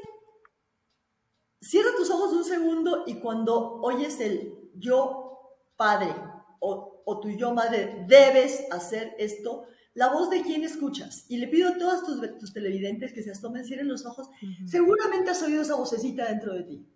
cierra 1.60 1.90
tus 1.96 2.10
ojos 2.10 2.32
un 2.32 2.44
segundo 2.44 3.04
y 3.06 3.20
cuando 3.20 3.80
oyes 3.82 4.20
el 4.20 4.70
yo 4.74 5.56
padre 5.76 6.14
o, 6.60 7.02
o 7.04 7.20
tu 7.20 7.30
yo 7.30 7.52
madre, 7.52 8.04
debes 8.06 8.64
hacer 8.70 9.14
esto, 9.18 9.66
la 9.94 10.08
voz 10.08 10.30
de 10.30 10.42
quién 10.42 10.62
escuchas. 10.62 11.26
Y 11.28 11.38
le 11.38 11.48
pido 11.48 11.70
a 11.70 11.78
todos 11.78 12.04
tus, 12.38 12.52
televidentes 12.52 13.12
que 13.12 13.22
se 13.22 13.32
asomen, 13.32 13.64
cierren 13.64 13.88
los 13.88 14.06
ojos. 14.06 14.28
Seguramente 14.66 15.30
has 15.30 15.42
oído 15.42 15.62
esa 15.62 15.74
vocecita 15.74 16.26
dentro 16.26 16.54
de 16.54 16.62
ti. 16.62 16.86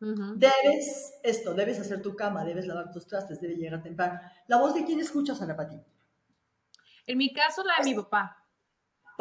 Debes 0.00 1.14
esto, 1.22 1.54
debes 1.54 1.78
hacer 1.78 2.02
tu 2.02 2.16
cama, 2.16 2.44
debes 2.44 2.66
lavar 2.66 2.90
tus 2.90 3.06
trastes, 3.06 3.40
debes 3.40 3.56
llegar 3.56 3.82
temprano. 3.82 4.20
¿La 4.48 4.58
voz 4.58 4.74
de 4.74 4.84
quién 4.84 4.98
escuchas, 4.98 5.40
Ana 5.40 5.56
Pati? 5.56 5.80
En 7.06 7.18
mi 7.18 7.32
caso, 7.32 7.62
la 7.62 7.74
de 7.82 7.90
mi 7.90 7.96
papá. 7.96 8.41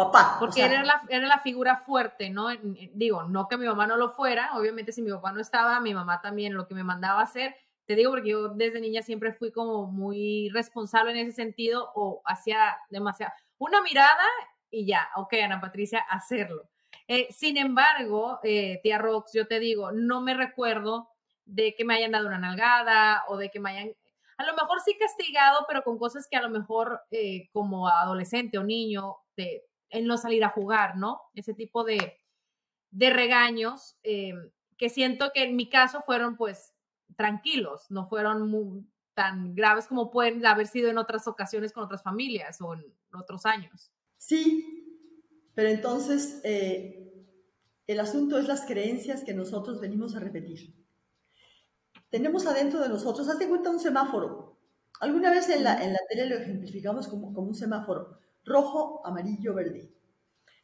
Papá. 0.05 0.37
Porque 0.39 0.63
era, 0.63 0.83
la, 0.83 1.01
era 1.09 1.27
la 1.27 1.39
figura 1.39 1.77
fuerte, 1.77 2.29
¿no? 2.29 2.47
Digo, 2.93 3.23
no 3.23 3.47
que 3.47 3.57
mi 3.57 3.65
mamá 3.65 3.87
no 3.87 3.97
lo 3.97 4.11
fuera, 4.11 4.51
obviamente 4.55 4.91
si 4.91 5.01
mi 5.01 5.11
papá 5.11 5.31
no 5.31 5.41
estaba, 5.41 5.79
mi 5.79 5.93
mamá 5.93 6.21
también 6.21 6.53
lo 6.53 6.67
que 6.67 6.75
me 6.75 6.83
mandaba 6.83 7.21
a 7.21 7.23
hacer 7.23 7.55
te 7.91 7.97
digo 7.97 8.11
porque 8.11 8.29
yo 8.29 8.49
desde 8.49 8.79
niña 8.79 9.01
siempre 9.01 9.33
fui 9.33 9.51
como 9.51 9.85
muy 9.85 10.49
responsable 10.53 11.11
en 11.11 11.27
ese 11.27 11.33
sentido 11.33 11.91
o 11.93 12.21
hacía 12.25 12.77
demasiado, 12.89 13.33
una 13.57 13.81
mirada 13.81 14.23
y 14.69 14.85
ya, 14.85 15.09
ok, 15.17 15.33
Ana 15.43 15.59
Patricia, 15.59 15.99
hacerlo. 15.99 16.69
Eh, 17.07 17.27
sin 17.31 17.57
embargo, 17.57 18.39
eh, 18.43 18.79
tía 18.81 18.97
Rox, 18.97 19.33
yo 19.33 19.45
te 19.45 19.59
digo, 19.59 19.91
no 19.91 20.21
me 20.21 20.33
recuerdo 20.33 21.09
de 21.43 21.75
que 21.75 21.83
me 21.83 21.95
hayan 21.95 22.11
dado 22.11 22.27
una 22.27 22.37
nalgada 22.37 23.25
o 23.27 23.35
de 23.35 23.49
que 23.49 23.59
me 23.59 23.71
hayan, 23.71 23.93
a 24.37 24.45
lo 24.45 24.53
mejor 24.53 24.79
sí 24.79 24.97
castigado, 24.97 25.65
pero 25.67 25.83
con 25.83 25.97
cosas 25.97 26.27
que 26.31 26.37
a 26.37 26.41
lo 26.41 26.49
mejor 26.49 27.01
eh, 27.11 27.49
como 27.51 27.89
adolescente 27.89 28.57
o 28.57 28.63
niño, 28.63 29.17
de, 29.35 29.63
en 29.91 30.05
no 30.05 30.17
salir 30.17 30.43
a 30.43 30.49
jugar, 30.49 30.97
¿no? 30.97 31.21
Ese 31.35 31.53
tipo 31.53 31.83
de, 31.83 32.17
de 32.89 33.09
regaños 33.09 33.97
que 34.01 34.89
siento 34.89 35.31
que 35.33 35.43
en 35.43 35.55
mi 35.55 35.69
caso 35.69 36.01
fueron 36.05 36.35
pues 36.37 36.73
tranquilos, 37.15 37.85
no 37.89 38.07
fueron 38.07 38.89
tan 39.13 39.53
graves 39.53 39.87
como 39.87 40.09
pueden 40.09 40.45
haber 40.45 40.67
sido 40.67 40.89
en 40.89 40.97
otras 40.97 41.27
ocasiones 41.27 41.73
con 41.73 41.83
otras 41.83 42.01
familias 42.01 42.59
o 42.61 42.73
en 42.73 42.83
otros 43.13 43.45
años. 43.45 43.91
Sí, 44.17 44.81
pero 45.53 45.69
entonces 45.69 46.41
eh, 46.43 47.25
el 47.87 47.99
asunto 47.99 48.37
es 48.37 48.47
las 48.47 48.65
creencias 48.65 49.23
que 49.23 49.33
nosotros 49.33 49.79
venimos 49.79 50.15
a 50.15 50.19
repetir. 50.19 50.73
Tenemos 52.09 52.45
adentro 52.45 52.79
de 52.79 52.89
nosotros, 52.89 53.27
hazte 53.29 53.47
cuenta 53.47 53.69
un 53.69 53.79
semáforo. 53.79 54.57
Alguna 54.99 55.31
vez 55.31 55.49
en 55.49 55.63
la, 55.63 55.83
en 55.83 55.93
la 55.93 55.99
tele 56.09 56.27
lo 56.27 56.35
ejemplificamos 56.35 57.07
como, 57.07 57.33
como 57.33 57.47
un 57.47 57.55
semáforo, 57.55 58.19
rojo, 58.45 59.01
amarillo, 59.05 59.53
verde. 59.53 59.91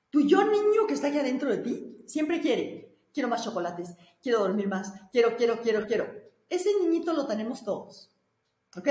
Tu 0.09 0.21
yo 0.21 0.43
niño 0.43 0.87
que 0.87 0.93
está 0.93 1.07
aquí 1.07 1.17
adentro 1.17 1.49
de 1.49 1.57
ti 1.57 2.03
siempre 2.05 2.41
quiere, 2.41 2.97
quiero 3.13 3.29
más 3.29 3.43
chocolates, 3.43 3.95
quiero 4.21 4.39
dormir 4.39 4.67
más, 4.67 4.93
quiero, 5.11 5.35
quiero, 5.35 5.61
quiero, 5.61 5.85
quiero 5.85 6.27
ese 6.49 6.69
niñito 6.81 7.13
lo 7.13 7.27
tenemos 7.27 7.63
todos. 7.63 8.11
¿Ok? 8.75 8.87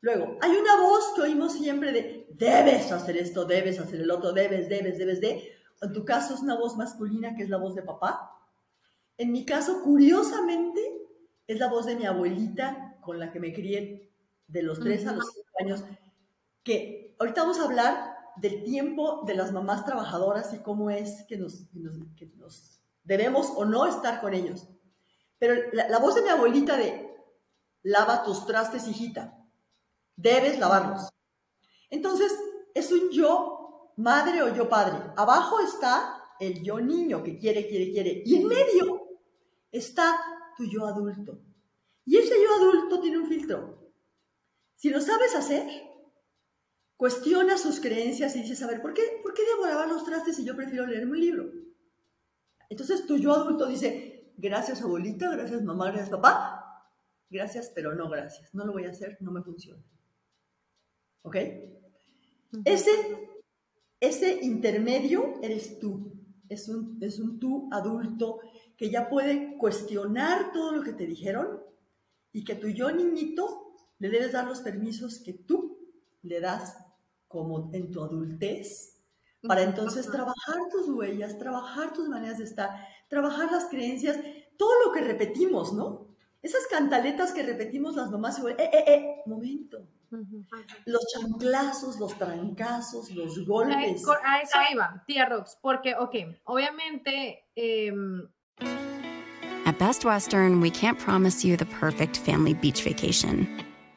Luego, 0.00 0.36
hay 0.40 0.50
una 0.50 0.80
voz 0.80 1.12
que 1.14 1.22
oímos 1.22 1.52
siempre 1.52 1.92
de, 1.92 2.26
debes 2.30 2.90
hacer 2.90 3.16
esto, 3.16 3.44
debes 3.44 3.78
hacer 3.78 4.00
el 4.00 4.10
otro, 4.10 4.32
debes, 4.32 4.68
debes, 4.68 4.98
debes 4.98 5.20
de. 5.20 5.52
En 5.80 5.92
tu 5.92 6.04
caso 6.04 6.34
es 6.34 6.40
una 6.40 6.56
voz 6.56 6.76
masculina 6.76 7.34
que 7.36 7.44
es 7.44 7.48
la 7.48 7.58
voz 7.58 7.74
de 7.74 7.82
papá. 7.82 8.30
En 9.16 9.30
mi 9.30 9.44
caso, 9.44 9.82
curiosamente, 9.82 10.80
es 11.46 11.58
la 11.58 11.68
voz 11.68 11.86
de 11.86 11.96
mi 11.96 12.06
abuelita 12.06 12.98
con 13.00 13.18
la 13.18 13.30
que 13.30 13.40
me 13.40 13.52
crié 13.52 14.10
de 14.48 14.62
los 14.62 14.80
tres 14.80 15.06
a 15.06 15.12
los 15.12 15.32
cinco 15.32 15.50
años, 15.60 15.84
que 16.62 17.16
ahorita 17.18 17.42
vamos 17.42 17.60
a 17.60 17.64
hablar 17.64 18.16
del 18.36 18.64
tiempo 18.64 19.22
de 19.26 19.34
las 19.34 19.52
mamás 19.52 19.84
trabajadoras 19.84 20.52
y 20.54 20.58
cómo 20.58 20.90
es 20.90 21.24
que 21.28 21.36
nos, 21.36 21.66
que 22.16 22.26
nos 22.36 22.80
debemos 23.04 23.52
o 23.56 23.64
no 23.64 23.86
estar 23.86 24.20
con 24.20 24.34
ellos. 24.34 24.68
Pero 25.38 25.54
la, 25.72 25.98
voz 25.98 26.14
de 26.14 26.22
mi 26.22 26.28
abuelita 26.28 26.76
de, 26.76 27.10
lava 27.82 28.22
tus 28.22 28.46
trastes, 28.46 28.86
hijita, 28.86 29.44
debes 30.16 30.58
lavarlos. 30.58 31.08
Entonces, 31.90 32.32
es 32.74 32.92
un 32.92 33.10
yo 33.10 33.92
madre 33.96 34.42
o 34.42 34.54
yo 34.54 34.68
padre. 34.68 34.98
Abajo 35.16 35.60
está 35.60 36.22
el 36.38 36.62
yo 36.62 36.80
niño 36.80 37.22
que 37.22 37.38
quiere, 37.38 37.68
quiere, 37.68 37.90
quiere. 37.90 38.22
Y 38.24 38.36
en 38.36 38.46
medio 38.46 39.18
está 39.70 40.16
tu 40.56 40.64
yo 40.64 40.86
adulto. 40.86 41.40
Y 42.04 42.16
ese 42.18 42.34
yo 42.42 42.54
adulto 42.54 43.00
tiene 43.00 43.18
un 43.18 43.26
filtro. 43.26 43.92
Si 44.76 44.90
lo 44.90 45.00
sabes 45.00 45.34
hacer, 45.34 45.91
cuestiona 47.02 47.58
sus 47.58 47.80
creencias 47.80 48.36
y 48.36 48.42
dices, 48.42 48.62
a 48.62 48.68
ver, 48.68 48.80
¿por 48.80 48.94
qué, 48.94 49.02
¿por 49.24 49.34
qué 49.34 49.42
debo 49.44 49.66
lavar 49.66 49.88
los 49.88 50.04
trastes 50.04 50.36
si 50.36 50.44
yo 50.44 50.54
prefiero 50.54 50.86
leerme 50.86 51.10
un 51.10 51.20
libro? 51.20 51.52
Entonces 52.70 53.04
tu 53.08 53.18
yo 53.18 53.32
adulto 53.32 53.66
dice, 53.66 54.32
gracias 54.36 54.82
abuelita, 54.82 55.28
gracias 55.32 55.62
mamá, 55.62 55.86
gracias 55.86 56.10
papá, 56.10 56.86
gracias, 57.28 57.72
pero 57.74 57.92
no 57.96 58.08
gracias, 58.08 58.54
no 58.54 58.64
lo 58.64 58.72
voy 58.72 58.84
a 58.84 58.90
hacer, 58.90 59.16
no 59.18 59.32
me 59.32 59.42
funciona. 59.42 59.82
¿Ok? 61.22 61.36
Ese, 62.64 62.92
ese 63.98 64.38
intermedio 64.40 65.40
eres 65.42 65.80
tú, 65.80 66.12
es 66.48 66.68
un, 66.68 66.98
es 67.00 67.18
un 67.18 67.40
tú 67.40 67.68
adulto 67.72 68.42
que 68.76 68.90
ya 68.90 69.08
puede 69.08 69.56
cuestionar 69.58 70.52
todo 70.52 70.70
lo 70.70 70.84
que 70.84 70.92
te 70.92 71.08
dijeron 71.08 71.64
y 72.32 72.44
que 72.44 72.54
tu 72.54 72.68
yo 72.68 72.92
niñito 72.92 73.74
le 73.98 74.08
debes 74.08 74.30
dar 74.30 74.46
los 74.46 74.60
permisos 74.60 75.18
que 75.18 75.32
tú 75.32 75.80
le 76.22 76.40
das 76.40 76.81
como 77.32 77.70
en 77.72 77.90
tu 77.90 78.02
adultez 78.02 78.92
para 79.46 79.62
entonces 79.62 80.08
trabajar 80.08 80.56
tus 80.70 80.88
huellas, 80.88 81.38
trabajar 81.38 81.92
tus 81.92 82.08
maneras 82.08 82.38
de 82.38 82.44
estar, 82.44 82.70
trabajar 83.08 83.50
las 83.50 83.64
creencias, 83.66 84.18
todo 84.56 84.70
lo 84.86 84.92
que 84.92 85.00
repetimos, 85.00 85.72
¿no? 85.72 86.06
Esas 86.42 86.66
cantaletas 86.68 87.32
que 87.32 87.42
repetimos 87.42 87.96
las 87.96 88.10
mamás, 88.10 88.38
eh, 88.38 88.56
eh, 88.58 88.84
eh, 88.86 89.22
momento. 89.26 89.86
Los 90.84 91.06
chanclazos, 91.12 91.98
los 91.98 92.16
trancazos, 92.18 93.10
los 93.12 93.46
golpes. 93.46 94.04
A 94.24 94.40
eso 94.40 94.58
iba, 94.70 95.02
tía 95.06 95.26
Rox, 95.26 95.58
porque, 95.60 95.94
ok, 95.94 96.14
obviamente... 96.44 97.46
Eh... 97.56 97.92
At 99.64 99.78
Best 99.78 100.04
Western, 100.04 100.60
we 100.60 100.70
can't 100.70 100.98
promise 100.98 101.44
you 101.44 101.56
the 101.56 101.66
perfect 101.66 102.18
family 102.18 102.52
beach 102.54 102.82
vacation. 102.82 103.46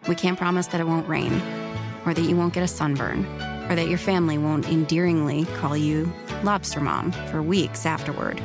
We 0.08 0.16
can't 0.16 0.38
promise 0.38 0.68
that 0.68 0.80
it 0.80 0.86
won't 0.86 1.08
rain, 1.10 1.42
or 2.06 2.14
that 2.14 2.24
you 2.24 2.36
won't 2.36 2.54
get 2.54 2.64
a 2.64 2.68
sunburn, 2.68 3.26
or 3.70 3.76
that 3.76 3.90
your 3.90 3.98
family 3.98 4.38
won't 4.38 4.68
endearingly 4.68 5.46
call 5.58 5.76
you 5.76 6.12
Lobster 6.44 6.80
Mom 6.82 7.12
for 7.32 7.42
weeks 7.42 7.86
afterward. 7.86 8.40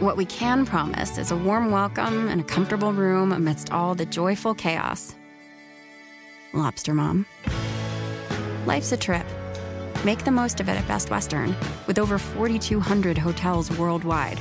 What 0.00 0.16
we 0.16 0.24
can 0.26 0.66
promise 0.66 1.18
is 1.18 1.30
a 1.30 1.36
warm 1.36 1.70
welcome 1.70 2.28
and 2.28 2.40
a 2.40 2.44
comfortable 2.44 2.92
room 2.92 3.32
amidst 3.32 3.72
all 3.72 3.94
the 3.94 4.04
joyful 4.04 4.54
chaos. 4.54 5.14
Lobster 6.52 6.94
Mom. 6.94 7.26
Life's 8.66 8.92
a 8.92 8.96
trip. 8.96 9.26
Make 10.04 10.24
the 10.24 10.30
most 10.30 10.60
of 10.60 10.68
it 10.68 10.72
at 10.72 10.86
Best 10.86 11.10
Western, 11.10 11.56
with 11.86 11.98
over 11.98 12.18
4,200 12.18 13.16
hotels 13.16 13.70
worldwide. 13.78 14.40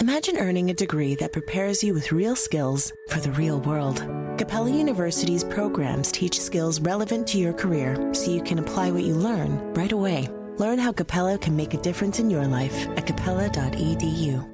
Imagine 0.00 0.36
earning 0.36 0.70
a 0.70 0.74
degree 0.74 1.14
that 1.16 1.32
prepares 1.32 1.82
you 1.82 1.94
with 1.94 2.12
real 2.12 2.36
skills 2.36 2.92
for 3.08 3.18
the 3.18 3.32
real 3.32 3.60
world. 3.60 4.06
Capella 4.38 4.68
University's 4.68 5.42
programs 5.42 6.12
teach 6.12 6.38
skills 6.38 6.78
relevant 6.78 7.26
to 7.26 7.38
your 7.38 7.54
career 7.54 7.96
so 8.12 8.30
you 8.30 8.42
can 8.42 8.58
apply 8.58 8.90
what 8.90 9.02
you 9.02 9.14
learn 9.14 9.72
right 9.72 9.92
away. 9.92 10.28
Learn 10.58 10.78
how 10.78 10.92
Capella 10.92 11.38
can 11.38 11.56
make 11.56 11.72
a 11.72 11.78
difference 11.78 12.20
in 12.20 12.28
your 12.28 12.46
life 12.46 12.86
at 12.98 13.06
capella.edu. 13.06 14.44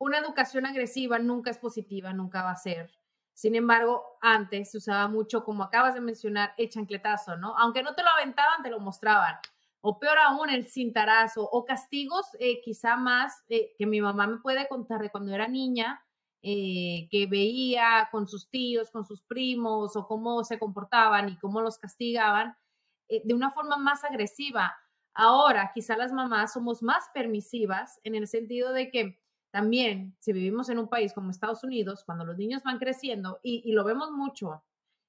Una 0.00 0.18
educación 0.18 0.66
agresiva 0.66 1.20
nunca 1.20 1.50
es 1.50 1.58
positiva, 1.58 2.12
nunca 2.12 2.42
va 2.42 2.50
a 2.50 2.56
ser. 2.56 2.90
Sin 3.34 3.54
embargo, 3.54 4.18
antes 4.20 4.72
se 4.72 4.78
usaba 4.78 5.06
mucho, 5.06 5.44
como 5.44 5.62
acabas 5.62 5.94
de 5.94 6.00
mencionar, 6.00 6.54
el 6.58 6.68
chancletazo, 6.70 7.36
¿no? 7.36 7.56
Aunque 7.56 7.84
no 7.84 7.94
te 7.94 8.02
lo 8.02 8.08
aventaban, 8.10 8.64
te 8.64 8.70
lo 8.70 8.80
mostraban. 8.80 9.36
O 9.80 10.00
peor 10.00 10.18
aún, 10.18 10.50
el 10.50 10.66
cintarazo 10.66 11.48
o 11.48 11.64
castigos, 11.64 12.26
eh, 12.40 12.60
quizá 12.62 12.96
más 12.96 13.44
eh, 13.48 13.74
que 13.78 13.86
mi 13.86 14.00
mamá 14.00 14.26
me 14.26 14.38
puede 14.38 14.66
contar 14.66 15.00
de 15.00 15.10
cuando 15.10 15.32
era 15.32 15.46
niña, 15.46 16.02
eh, 16.42 17.08
que 17.10 17.26
veía 17.26 18.08
con 18.10 18.26
sus 18.26 18.50
tíos, 18.50 18.90
con 18.90 19.06
sus 19.06 19.22
primos, 19.22 19.94
o 19.96 20.06
cómo 20.06 20.42
se 20.44 20.58
comportaban 20.58 21.28
y 21.28 21.36
cómo 21.38 21.60
los 21.60 21.78
castigaban 21.78 22.56
eh, 23.08 23.22
de 23.24 23.34
una 23.34 23.52
forma 23.52 23.76
más 23.76 24.04
agresiva. 24.04 24.74
Ahora, 25.14 25.70
quizá 25.74 25.96
las 25.96 26.12
mamás 26.12 26.52
somos 26.52 26.82
más 26.82 27.10
permisivas 27.14 28.00
en 28.04 28.14
el 28.14 28.26
sentido 28.26 28.72
de 28.72 28.90
que 28.90 29.20
también, 29.52 30.16
si 30.18 30.32
vivimos 30.32 30.68
en 30.68 30.78
un 30.78 30.88
país 30.88 31.12
como 31.12 31.30
Estados 31.30 31.62
Unidos, 31.62 32.02
cuando 32.04 32.24
los 32.24 32.38
niños 32.38 32.62
van 32.62 32.78
creciendo, 32.78 33.38
y, 33.42 33.70
lo 33.72 33.84
vemos 33.84 34.10
mucho, 34.10 34.64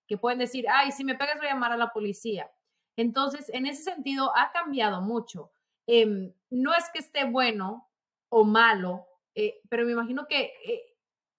que 0.08 0.18
pueden 0.18 0.40
decir, 0.40 0.66
ay, 0.70 0.92
si 0.92 1.04
me 1.04 1.16
pegas 1.16 1.38
voy 1.38 1.48
a 1.48 1.54
llamar 1.54 1.72
a 1.72 1.78
la 1.78 1.94
policía. 1.94 2.52
Entonces, 2.98 3.50
en 3.50 3.66
ese 3.66 3.84
sentido, 3.84 4.32
ha 4.36 4.52
cambiado 4.52 5.02
mucho. 5.02 5.52
Em, 5.88 6.34
no 6.50 6.76
es 6.76 6.90
que 6.94 7.00
esté 7.00 7.24
bueno 7.26 7.90
o 8.30 8.44
malo 8.44 9.08
eh, 9.36 9.62
pero 9.70 9.86
me 9.86 9.92
imagino 9.92 10.28
que 10.28 10.54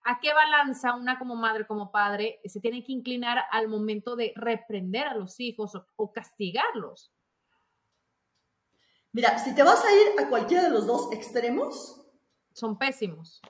a 0.05 0.21
qué 0.21 0.33
balanza 0.35 0.95
una 0.95 1.19
como 1.19 1.35
madre, 1.35 1.67
como 1.67 1.91
padre, 1.91 2.41
se 2.45 2.61
tiene 2.61 2.85
que 2.85 2.93
inclinar 2.93 3.39
al 3.51 3.69
momento 3.69 4.17
de 4.17 4.33
reprender 4.37 5.07
a 5.07 5.15
los 5.15 5.41
hijos 5.41 5.73
o, 5.97 6.13
castigarlos. 6.13 7.11
Mira, 9.13 9.39
si 9.39 9.55
te 9.55 9.63
vas 9.63 9.83
a 9.83 9.93
ir 9.93 10.21
a 10.21 10.29
cualquiera 10.29 10.65
de 10.65 10.71
los 10.71 10.87
dos 10.87 11.11
extremos, 11.13 12.07
son 12.53 12.79
pésimos. 12.79 13.41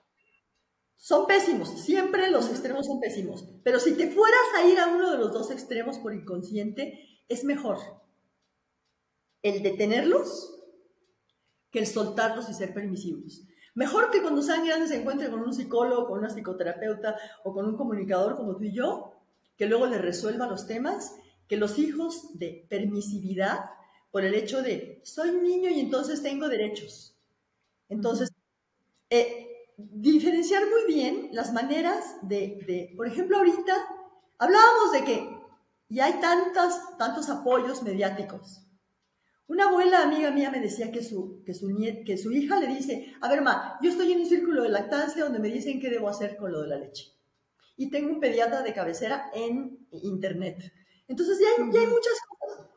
Son 0.96 1.26
pésimos, 1.26 1.68
siempre 1.82 2.30
los 2.30 2.48
extremos 2.48 2.86
son 2.86 3.00
pésimos. 3.00 3.44
Pero 3.64 3.80
si 3.80 3.96
te 3.96 4.10
fueras 4.10 4.46
a 4.56 4.64
ir 4.64 4.78
a 4.78 4.86
uno 4.86 5.10
de 5.10 5.18
los 5.18 5.32
dos 5.32 5.50
extremos 5.50 5.98
por 5.98 6.14
inconsciente, 6.14 7.22
es 7.28 7.44
mejor 7.44 7.78
el 9.42 9.62
detenerlos 9.62 10.54
que 11.70 11.80
el 11.80 11.86
soltarlos 11.86 12.48
y 12.48 12.54
ser 12.54 12.72
permisivos. 12.72 13.42
Mejor 13.74 14.10
que 14.10 14.22
cuando 14.22 14.42
sean 14.42 14.64
grandes 14.64 14.90
se 14.90 15.00
encuentren 15.00 15.30
con 15.30 15.40
un 15.40 15.52
psicólogo, 15.52 16.06
con 16.06 16.18
una 16.18 16.30
psicoterapeuta 16.30 17.16
o 17.42 17.52
con 17.52 17.66
un 17.66 17.76
comunicador 17.76 18.36
como 18.36 18.56
tú 18.56 18.64
y 18.64 18.72
yo, 18.72 19.14
que 19.56 19.66
luego 19.66 19.86
les 19.86 20.00
resuelva 20.00 20.46
los 20.46 20.66
temas, 20.66 21.16
que 21.48 21.56
los 21.56 21.78
hijos 21.78 22.38
de 22.38 22.66
permisividad 22.68 23.58
por 24.10 24.24
el 24.24 24.34
hecho 24.34 24.62
de 24.62 25.00
soy 25.04 25.32
niño 25.32 25.70
y 25.70 25.80
entonces 25.80 26.22
tengo 26.22 26.48
derechos. 26.48 27.16
Entonces, 27.88 28.32
eh, 29.10 29.66
diferenciar 29.76 30.62
muy 30.62 30.92
bien 30.92 31.30
las 31.32 31.52
maneras 31.52 32.16
de, 32.22 32.62
de, 32.66 32.94
por 32.96 33.06
ejemplo, 33.06 33.38
ahorita 33.38 33.74
hablábamos 34.38 34.92
de 34.92 35.04
que 35.04 35.38
ya 35.88 36.06
hay 36.06 36.20
tantas, 36.20 36.96
tantos 36.96 37.28
apoyos 37.28 37.82
mediáticos. 37.82 38.63
Una 39.46 39.68
abuela 39.68 40.02
amiga 40.02 40.30
mía 40.30 40.50
me 40.50 40.60
decía 40.60 40.90
que 40.90 41.02
su, 41.02 41.42
que, 41.44 41.52
su 41.52 41.68
que 42.06 42.16
su 42.16 42.32
hija 42.32 42.58
le 42.58 42.66
dice, 42.66 43.12
a 43.20 43.28
ver, 43.28 43.42
ma, 43.42 43.78
yo 43.82 43.90
estoy 43.90 44.12
en 44.12 44.20
un 44.20 44.26
círculo 44.26 44.62
de 44.62 44.70
lactancia 44.70 45.24
donde 45.24 45.38
me 45.38 45.50
dicen 45.50 45.80
qué 45.80 45.90
debo 45.90 46.08
hacer 46.08 46.36
con 46.36 46.50
lo 46.50 46.62
de 46.62 46.68
la 46.68 46.78
leche. 46.78 47.12
Y 47.76 47.90
tengo 47.90 48.10
un 48.10 48.20
pediatra 48.20 48.62
de 48.62 48.72
cabecera 48.72 49.30
en 49.34 49.86
internet. 49.90 50.72
Entonces 51.08 51.38
ya 51.40 51.48
hay, 51.48 51.70
ya 51.72 51.80
hay 51.80 51.86
muchas 51.88 52.14
cosas. 52.26 52.70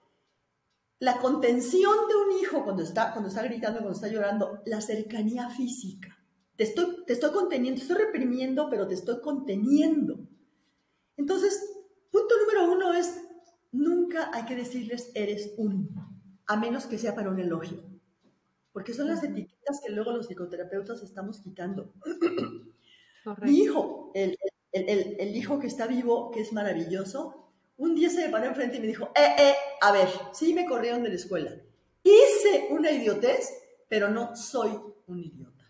La 1.00 1.20
contención 1.20 1.96
de 2.10 2.16
un 2.16 2.42
hijo 2.42 2.64
cuando 2.64 2.84
está, 2.84 3.14
cuando 3.14 3.30
está 3.30 3.44
gritando, 3.44 3.80
cuando 3.80 3.96
está 3.96 4.10
llorando, 4.10 4.62
la 4.66 4.82
cercanía 4.82 5.50
física. 5.50 6.18
Te 6.58 6.64
estoy, 6.64 7.06
te 7.06 7.14
estoy 7.14 7.32
conteniendo, 7.32 7.80
te 7.80 7.88
estoy 7.88 8.04
reprimiendo, 8.04 8.68
pero 8.70 8.88
te 8.88 8.96
estoy 8.96 9.22
conteniendo. 9.22 10.28
Entonces, 11.16 11.64
punto 12.12 12.36
número 12.40 12.74
uno 12.74 12.94
es, 12.94 13.22
nunca 13.72 14.32
hay 14.34 14.46
que 14.46 14.56
decirles 14.56 15.12
eres 15.14 15.54
un 15.58 16.17
a 16.48 16.56
menos 16.56 16.86
que 16.86 16.98
sea 16.98 17.14
para 17.14 17.30
un 17.30 17.40
elogio. 17.40 17.84
Porque 18.72 18.94
son 18.94 19.08
las 19.08 19.24
etiquetas 19.24 19.82
que 19.86 19.92
luego 19.92 20.12
los 20.12 20.28
psicoterapeutas 20.28 21.02
estamos 21.04 21.40
quitando. 21.40 21.94
Mi 23.42 23.60
hijo, 23.60 24.12
el, 24.14 24.38
hijo 25.36 25.60
que 25.60 25.68
está 25.68 25.88
vivo, 25.88 26.32
que 26.32 26.42
es 26.42 26.54
maravilloso, 26.54 27.52
un 27.78 27.96
día 27.96 28.10
se 28.10 28.26
me 28.26 28.30
paró 28.30 28.46
enfrente 28.46 28.78
y 28.78 28.80
me 28.80 28.88
dijo, 28.88 29.12
eh, 29.16 29.36
eh, 29.38 29.56
a 29.82 29.92
ver, 29.92 30.08
sí 30.32 30.54
me 30.54 30.66
corrieron 30.66 31.04
de 31.04 31.10
la 31.10 31.16
escuela. 31.16 31.52
Hice 32.04 32.68
una 32.70 32.92
idiotez, 32.92 33.52
pero 33.90 34.10
no 34.10 34.36
soy 34.36 34.80
un 35.08 35.20
idiota. 35.20 35.66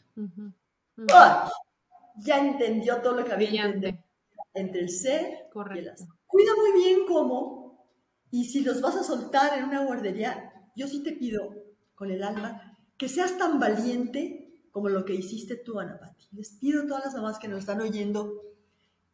ya 2.18 2.40
entendió 2.40 2.98
todo 3.02 3.14
lo 3.14 3.26
que 3.26 3.34
había 3.34 3.66
entendido 3.66 4.04
entre 4.54 4.82
el 4.82 4.90
ser 4.90 5.50
y 5.74 5.78
el 5.80 5.90
hacer. 5.90 6.08
Cuida 6.26 6.52
muy 6.56 6.84
bien 6.84 7.00
cómo, 7.08 7.88
y 8.32 8.46
si 8.46 8.62
los 8.62 8.82
vas 8.82 8.96
a 8.96 9.04
soltar 9.04 9.58
en 9.58 9.66
una 9.66 9.86
guardería, 9.86 10.57
yo 10.78 10.88
sí 10.88 11.02
te 11.02 11.12
pido 11.14 11.56
con 11.96 12.12
el 12.12 12.24
alma 12.24 12.78
que 12.98 13.10
seas 13.10 13.38
tan 13.38 13.60
valiente 13.60 14.54
como 14.72 14.90
lo 14.90 15.06
que 15.06 15.16
hiciste 15.16 15.56
tú, 15.56 15.80
Ana 15.80 16.00
Pati. 16.00 16.28
Les 16.34 16.52
pido 16.52 16.84
a 16.84 16.88
todas 16.88 17.06
las 17.06 17.16
mamás 17.16 17.40
que 17.40 17.48
nos 17.48 17.62
están 17.62 17.82
oyendo 17.82 18.44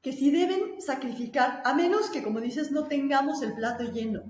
que 0.01 0.11
si 0.11 0.29
deben 0.29 0.81
sacrificar, 0.81 1.61
a 1.63 1.73
menos 1.73 2.09
que, 2.09 2.21
como 2.21 2.41
dices, 2.41 2.71
no 2.71 2.87
tengamos 2.87 3.41
el 3.41 3.53
plato 3.53 3.85
lleno, 3.85 4.23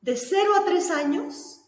de 0.00 0.16
0 0.16 0.50
a 0.58 0.64
3 0.64 0.90
años, 0.92 1.60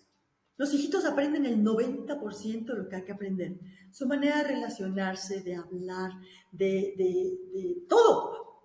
los 0.56 0.72
hijitos 0.72 1.04
aprenden 1.04 1.44
el 1.44 1.62
90% 1.62 2.64
de 2.64 2.74
lo 2.74 2.88
que 2.88 2.96
hay 2.96 3.04
que 3.04 3.12
aprender. 3.12 3.60
Su 3.92 4.06
manera 4.06 4.38
de 4.38 4.44
relacionarse, 4.44 5.42
de 5.42 5.56
hablar, 5.56 6.12
de 6.50 7.84
todo. 7.86 8.62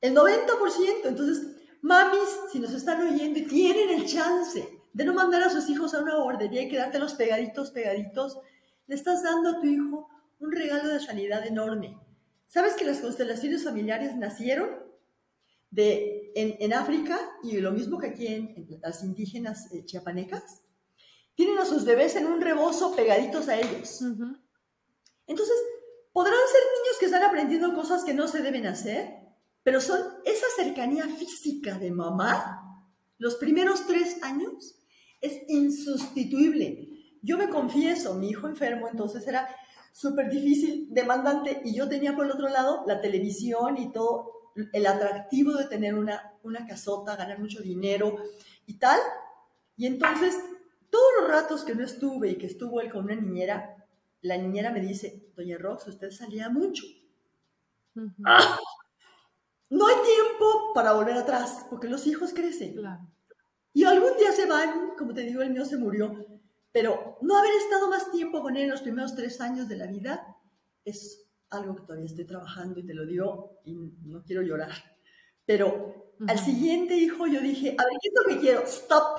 El 0.00 0.14
90%. 0.14 1.04
Entonces, 1.04 1.46
mamis, 1.82 2.28
si 2.50 2.58
nos 2.58 2.72
están 2.72 3.06
oyendo 3.06 3.38
y 3.38 3.46
tienen 3.46 3.90
el 3.90 4.06
chance 4.06 4.75
de 4.96 5.04
no 5.04 5.12
mandar 5.12 5.42
a 5.42 5.50
sus 5.50 5.68
hijos 5.68 5.92
a 5.92 6.00
una 6.00 6.16
guardería 6.16 6.62
y 6.62 6.70
quedártelos 6.70 7.16
pegaditos, 7.16 7.70
pegaditos, 7.70 8.38
le 8.86 8.94
estás 8.94 9.22
dando 9.22 9.50
a 9.50 9.60
tu 9.60 9.66
hijo 9.66 10.08
un 10.38 10.50
regalo 10.50 10.88
de 10.88 11.00
sanidad 11.00 11.46
enorme. 11.46 12.00
¿Sabes 12.46 12.72
que 12.72 12.86
las 12.86 13.00
constelaciones 13.00 13.62
familiares 13.62 14.16
nacieron 14.16 14.70
de, 15.70 16.32
en, 16.34 16.72
África 16.72 17.18
y 17.42 17.58
lo 17.58 17.72
mismo 17.72 17.98
que 17.98 18.06
aquí 18.06 18.26
en, 18.26 18.66
las 18.80 19.04
indígenas 19.04 19.70
eh, 19.70 19.84
chiapanecas? 19.84 20.62
Tienen 21.34 21.58
a 21.58 21.66
sus 21.66 21.84
bebés 21.84 22.16
en 22.16 22.24
un 22.24 22.40
rebozo 22.40 22.96
pegaditos 22.96 23.48
a 23.48 23.60
ellos. 23.60 24.00
Entonces, 25.26 25.56
podrán 26.14 26.40
ser 26.50 26.62
niños 26.72 26.98
que 26.98 27.04
están 27.04 27.22
aprendiendo 27.22 27.74
cosas 27.74 28.02
que 28.02 28.14
no 28.14 28.28
se 28.28 28.40
deben 28.40 28.66
hacer, 28.66 29.10
pero 29.62 29.78
son 29.82 30.00
esa 30.24 30.46
cercanía 30.56 31.06
física 31.06 31.78
de 31.78 31.90
mamá, 31.90 32.62
los 33.18 33.36
primeros 33.36 33.86
tres 33.86 34.22
años, 34.22 34.76
es 35.20 35.42
insustituible. 35.48 36.88
Yo 37.22 37.38
me 37.38 37.48
confieso, 37.48 38.14
mi 38.14 38.30
hijo 38.30 38.46
enfermo, 38.46 38.88
entonces 38.88 39.26
era 39.26 39.48
súper 39.92 40.30
difícil, 40.30 40.88
demandante, 40.90 41.62
y 41.64 41.74
yo 41.74 41.88
tenía 41.88 42.14
por 42.14 42.26
el 42.26 42.32
otro 42.32 42.48
lado 42.48 42.84
la 42.86 43.00
televisión 43.00 43.78
y 43.78 43.90
todo 43.92 44.52
el 44.72 44.86
atractivo 44.86 45.54
de 45.54 45.66
tener 45.66 45.94
una, 45.94 46.34
una 46.42 46.66
casota, 46.66 47.16
ganar 47.16 47.38
mucho 47.38 47.60
dinero 47.62 48.16
y 48.66 48.74
tal. 48.74 49.00
Y 49.76 49.86
entonces, 49.86 50.38
todos 50.90 51.08
los 51.20 51.30
ratos 51.30 51.64
que 51.64 51.74
no 51.74 51.84
estuve 51.84 52.30
y 52.30 52.36
que 52.36 52.46
estuvo 52.46 52.80
él 52.80 52.90
con 52.90 53.04
una 53.04 53.16
niñera, 53.16 53.76
la 54.22 54.36
niñera 54.36 54.70
me 54.70 54.80
dice, 54.80 55.30
doña 55.34 55.58
Rox, 55.58 55.88
usted 55.88 56.10
salía 56.10 56.48
mucho. 56.48 56.84
¡Ah! 58.24 58.58
No 59.68 59.86
hay 59.86 59.94
tiempo 59.94 60.72
para 60.74 60.92
volver 60.92 61.16
atrás, 61.16 61.66
porque 61.68 61.88
los 61.88 62.06
hijos 62.06 62.32
crecen. 62.32 62.74
Claro. 62.74 63.06
Y 63.76 63.84
algún 63.84 64.16
día 64.16 64.32
se 64.32 64.46
van, 64.46 64.94
como 64.96 65.12
te 65.12 65.20
digo, 65.20 65.42
el 65.42 65.50
mío 65.50 65.66
se 65.66 65.76
murió, 65.76 66.26
pero 66.72 67.18
no 67.20 67.36
haber 67.36 67.52
estado 67.62 67.90
más 67.90 68.10
tiempo 68.10 68.40
con 68.40 68.56
él 68.56 68.62
en 68.62 68.70
los 68.70 68.80
primeros 68.80 69.14
tres 69.14 69.38
años 69.42 69.68
de 69.68 69.76
la 69.76 69.86
vida 69.86 70.34
es 70.82 71.28
algo 71.50 71.76
que 71.76 71.82
todavía 71.82 72.06
estoy 72.06 72.24
trabajando 72.24 72.80
y 72.80 72.86
te 72.86 72.94
lo 72.94 73.04
digo 73.04 73.60
y 73.66 73.74
no 73.74 74.22
quiero 74.24 74.40
llorar. 74.40 74.72
Pero 75.44 76.14
al 76.26 76.38
siguiente 76.38 76.96
hijo 76.96 77.26
yo 77.26 77.42
dije, 77.42 77.76
a 77.78 77.84
ver, 77.84 77.92
¿qué 78.00 78.08
es 78.08 78.14
lo 78.14 78.34
que 78.34 78.40
quiero? 78.40 78.62
Stop. 78.62 79.18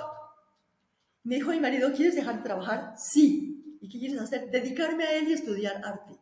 Me 1.22 1.36
dijo 1.36 1.52
mi 1.52 1.60
marido, 1.60 1.92
¿quieres 1.94 2.16
dejar 2.16 2.38
de 2.38 2.44
trabajar? 2.44 2.96
Sí. 2.98 3.78
¿Y 3.80 3.90
qué 3.90 4.00
quieres 4.00 4.20
hacer? 4.20 4.50
Dedicarme 4.50 5.04
a 5.04 5.20
él 5.20 5.28
y 5.28 5.34
estudiar 5.34 5.86
arte. 5.86 6.18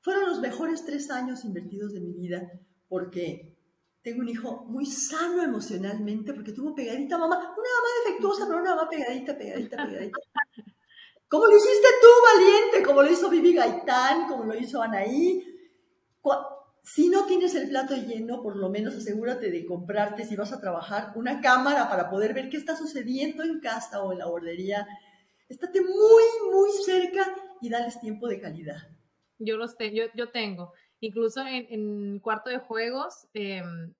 Fueron 0.00 0.24
los 0.24 0.40
mejores 0.40 0.86
tres 0.86 1.10
años 1.10 1.44
invertidos 1.44 1.92
de 1.92 2.00
mi 2.00 2.14
vida 2.14 2.50
porque 2.88 3.55
tengo 4.06 4.20
un 4.20 4.28
hijo 4.28 4.64
muy 4.68 4.86
sano 4.86 5.42
emocionalmente 5.42 6.32
porque 6.32 6.52
tuvo 6.52 6.76
pegadita 6.76 7.18
mamá, 7.18 7.38
una 7.38 7.48
mamá 7.48 7.88
defectuosa, 8.04 8.46
pero 8.46 8.60
una 8.60 8.76
mamá 8.76 8.88
pegadita, 8.88 9.36
pegadita, 9.36 9.84
pegadita. 9.84 10.18
Como 11.28 11.44
lo 11.46 11.56
hiciste 11.56 11.88
tú, 12.00 12.06
valiente, 12.22 12.86
como 12.86 13.02
lo 13.02 13.10
hizo 13.10 13.28
Vivi 13.28 13.52
Gaitán, 13.52 14.28
como 14.28 14.44
lo 14.44 14.54
hizo 14.56 14.80
Anaí. 14.80 15.44
Si 16.84 17.08
no 17.08 17.26
tienes 17.26 17.56
el 17.56 17.68
plato 17.68 17.96
lleno, 17.96 18.44
por 18.44 18.54
lo 18.54 18.70
menos 18.70 18.94
asegúrate 18.94 19.50
de 19.50 19.66
comprarte, 19.66 20.24
si 20.24 20.36
vas 20.36 20.52
a 20.52 20.60
trabajar, 20.60 21.10
una 21.16 21.40
cámara 21.40 21.88
para 21.88 22.08
poder 22.08 22.32
ver 22.32 22.48
qué 22.48 22.58
está 22.58 22.76
sucediendo 22.76 23.42
en 23.42 23.58
casa 23.58 24.04
o 24.04 24.12
en 24.12 24.18
la 24.18 24.26
guardería. 24.26 24.86
Estate 25.48 25.80
muy, 25.80 26.52
muy 26.52 26.70
cerca 26.84 27.34
y 27.60 27.70
dales 27.70 27.98
tiempo 27.98 28.28
de 28.28 28.40
calidad. 28.40 28.76
Yo 29.40 29.56
los 29.56 29.76
tengo, 29.76 29.96
yo, 29.96 30.04
yo 30.14 30.30
tengo. 30.30 30.72
Incluso 31.00 31.40
en, 31.46 31.66
en 31.68 32.18
cuarto 32.20 32.50
de 32.50 32.58
juegos, 32.58 33.28
em, 33.34 33.94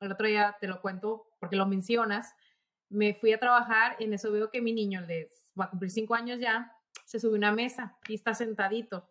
el 0.00 0.12
otro 0.12 0.26
día 0.26 0.56
te 0.60 0.66
lo 0.66 0.80
cuento 0.80 1.26
porque 1.40 1.56
lo 1.56 1.66
mencionas, 1.66 2.34
me 2.88 3.14
fui 3.14 3.32
a 3.32 3.40
trabajar 3.40 3.96
y 3.98 4.04
en 4.04 4.14
eso 4.14 4.30
veo 4.30 4.50
que 4.50 4.60
mi 4.60 4.72
niño, 4.72 5.00
el 5.00 5.06
de, 5.06 5.30
va 5.58 5.66
a 5.66 5.70
cumplir 5.70 5.90
cinco 5.90 6.14
años 6.14 6.38
ya, 6.38 6.76
se 7.04 7.18
sube 7.18 7.34
a 7.34 7.38
una 7.38 7.52
mesa 7.52 7.96
y 8.08 8.14
está 8.14 8.34
sentadito. 8.34 9.08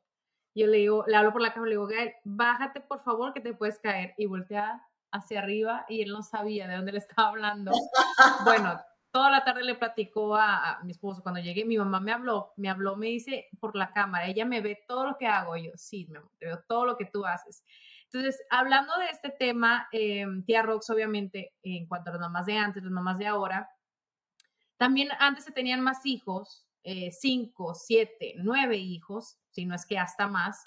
Yo 0.55 0.67
le 0.67 0.77
digo, 0.77 1.03
le 1.07 1.15
hablo 1.15 1.31
por 1.31 1.41
la 1.41 1.53
cama, 1.53 1.65
le 1.65 1.73
digo, 1.73 1.87
Gael, 1.87 2.13
bájate 2.23 2.81
por 2.81 3.03
favor 3.03 3.33
que 3.33 3.41
te 3.41 3.53
puedes 3.53 3.79
caer. 3.79 4.13
Y 4.17 4.27
voltea 4.27 4.87
hacia 5.11 5.39
arriba 5.39 5.85
y 5.89 6.01
él 6.01 6.11
no 6.11 6.21
sabía 6.21 6.67
de 6.67 6.75
dónde 6.75 6.91
le 6.91 6.99
estaba 6.99 7.29
hablando. 7.29 7.71
Bueno, 8.43 8.79
toda 9.13 9.29
la 9.29 9.45
tarde 9.45 9.63
le 9.63 9.75
platicó 9.75 10.35
a, 10.35 10.79
mi 10.83 10.91
esposo. 10.91 11.21
Cuando 11.21 11.39
llegué, 11.39 11.63
mi 11.65 11.77
mamá 11.77 11.99
me 11.99 12.11
habló, 12.11 12.51
me 12.57 12.69
habló, 12.69 12.95
me 12.97 13.07
dice 13.07 13.47
por 13.59 13.75
la 13.75 13.91
cámara, 13.93 14.25
ella 14.25 14.43
me 14.43 14.59
ve 14.59 14.83
todo 14.87 15.05
lo 15.05 15.17
que 15.17 15.27
hago. 15.27 15.55
Yo, 15.55 15.71
sí, 15.75 16.07
me 16.09 16.19
veo 16.41 16.63
todo 16.67 16.85
lo 16.85 16.97
que 16.97 17.05
tú 17.05 17.25
haces. 17.25 17.63
Entonces, 18.05 18.41
hablando 18.49 18.97
de 18.97 19.05
este 19.05 19.29
tema, 19.29 19.87
eh, 19.91 20.25
tía 20.45 20.63
Rox, 20.63 20.89
obviamente, 20.89 21.53
en 21.61 21.85
cuanto 21.85 22.09
a 22.09 22.13
las 22.13 22.21
mamás 22.21 22.47
de 22.47 22.57
antes, 22.57 22.83
las 22.83 22.91
mamás 22.91 23.19
de 23.19 23.27
ahora, 23.27 23.69
también 24.77 25.09
antes 25.19 25.45
se 25.45 25.51
tenían 25.51 25.81
más 25.81 26.05
hijos 26.05 26.67
eh, 26.83 27.11
cinco, 27.11 27.73
siete, 27.73 28.33
nueve 28.37 28.77
hijos, 28.77 29.37
si 29.51 29.65
no 29.65 29.73
es 29.73 29.85
que 29.85 29.97
hasta 29.97 30.27
más, 30.27 30.65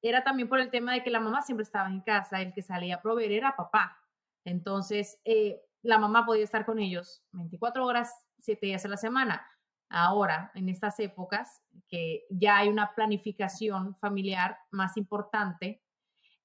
era 0.00 0.22
también 0.22 0.48
por 0.48 0.60
el 0.60 0.70
tema 0.70 0.92
de 0.92 1.02
que 1.02 1.10
la 1.10 1.18
mamá 1.18 1.42
siempre 1.42 1.64
estaba 1.64 1.88
en 1.88 2.02
casa, 2.02 2.40
el 2.40 2.52
que 2.52 2.62
salía 2.62 2.96
a 2.96 3.02
proveer 3.02 3.32
era 3.32 3.56
papá. 3.56 3.98
Entonces, 4.44 5.18
eh, 5.24 5.65
la 5.86 5.98
mamá 5.98 6.26
podía 6.26 6.44
estar 6.44 6.66
con 6.66 6.78
ellos 6.78 7.22
24 7.32 7.86
horas, 7.86 8.12
7 8.40 8.66
días 8.66 8.84
a 8.84 8.88
la 8.88 8.96
semana. 8.96 9.46
Ahora, 9.88 10.50
en 10.54 10.68
estas 10.68 10.98
épocas, 10.98 11.62
que 11.88 12.24
ya 12.28 12.58
hay 12.58 12.68
una 12.68 12.94
planificación 12.94 13.96
familiar 13.96 14.58
más 14.70 14.96
importante, 14.96 15.82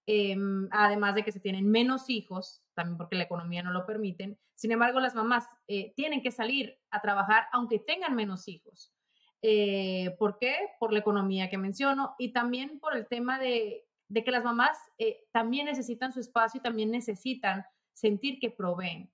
em, 0.05 0.67
además 0.71 1.15
de 1.15 1.23
que 1.23 1.31
se 1.31 1.39
tienen 1.39 1.69
menos 1.69 2.09
hijos, 2.09 2.63
también 2.75 2.97
porque 2.97 3.15
la 3.15 3.23
economía 3.23 3.63
no 3.63 3.71
lo 3.71 3.85
permite. 3.85 4.37
Sin 4.55 4.71
embargo, 4.71 4.99
las 4.99 5.15
mamás 5.15 5.47
eh, 5.67 5.93
tienen 5.95 6.21
que 6.21 6.31
salir 6.31 6.77
a 6.91 7.01
trabajar 7.01 7.45
aunque 7.51 7.79
tengan 7.79 8.15
menos 8.15 8.47
hijos. 8.47 8.93
Eh, 9.41 10.15
¿Por 10.19 10.37
qué? 10.37 10.55
Por 10.79 10.93
la 10.93 10.99
economía 10.99 11.49
que 11.49 11.57
menciono 11.57 12.13
y 12.19 12.31
también 12.31 12.79
por 12.79 12.95
el 12.95 13.07
tema 13.07 13.39
de, 13.39 13.87
que 14.13 14.31
las 14.31 14.43
mamás 14.43 14.77
eh, 14.99 15.25
también 15.31 15.65
necesitan 15.65 16.13
su 16.13 16.19
espacio 16.19 16.59
y 16.59 16.61
también 16.61 16.91
necesitan 16.91 17.65
sentir 17.93 18.39
que 18.39 18.51
proveen. 18.51 19.11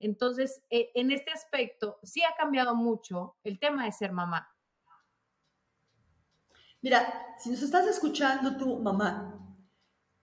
Entonces, 0.00 0.62
eh, 0.70 0.90
en 0.94 1.12
este 1.12 1.30
aspecto, 1.30 1.98
sí 2.02 2.22
ha 2.22 2.34
cambiado 2.36 2.74
mucho 2.74 3.36
el 3.44 3.58
tema 3.58 3.84
de 3.84 3.92
ser 3.92 4.12
mamá. 4.12 4.48
Mira, 6.82 7.36
si 7.38 7.50
nos 7.50 7.62
estás 7.62 7.86
escuchando 7.86 8.56
tu 8.56 8.78
mamá, 8.78 9.36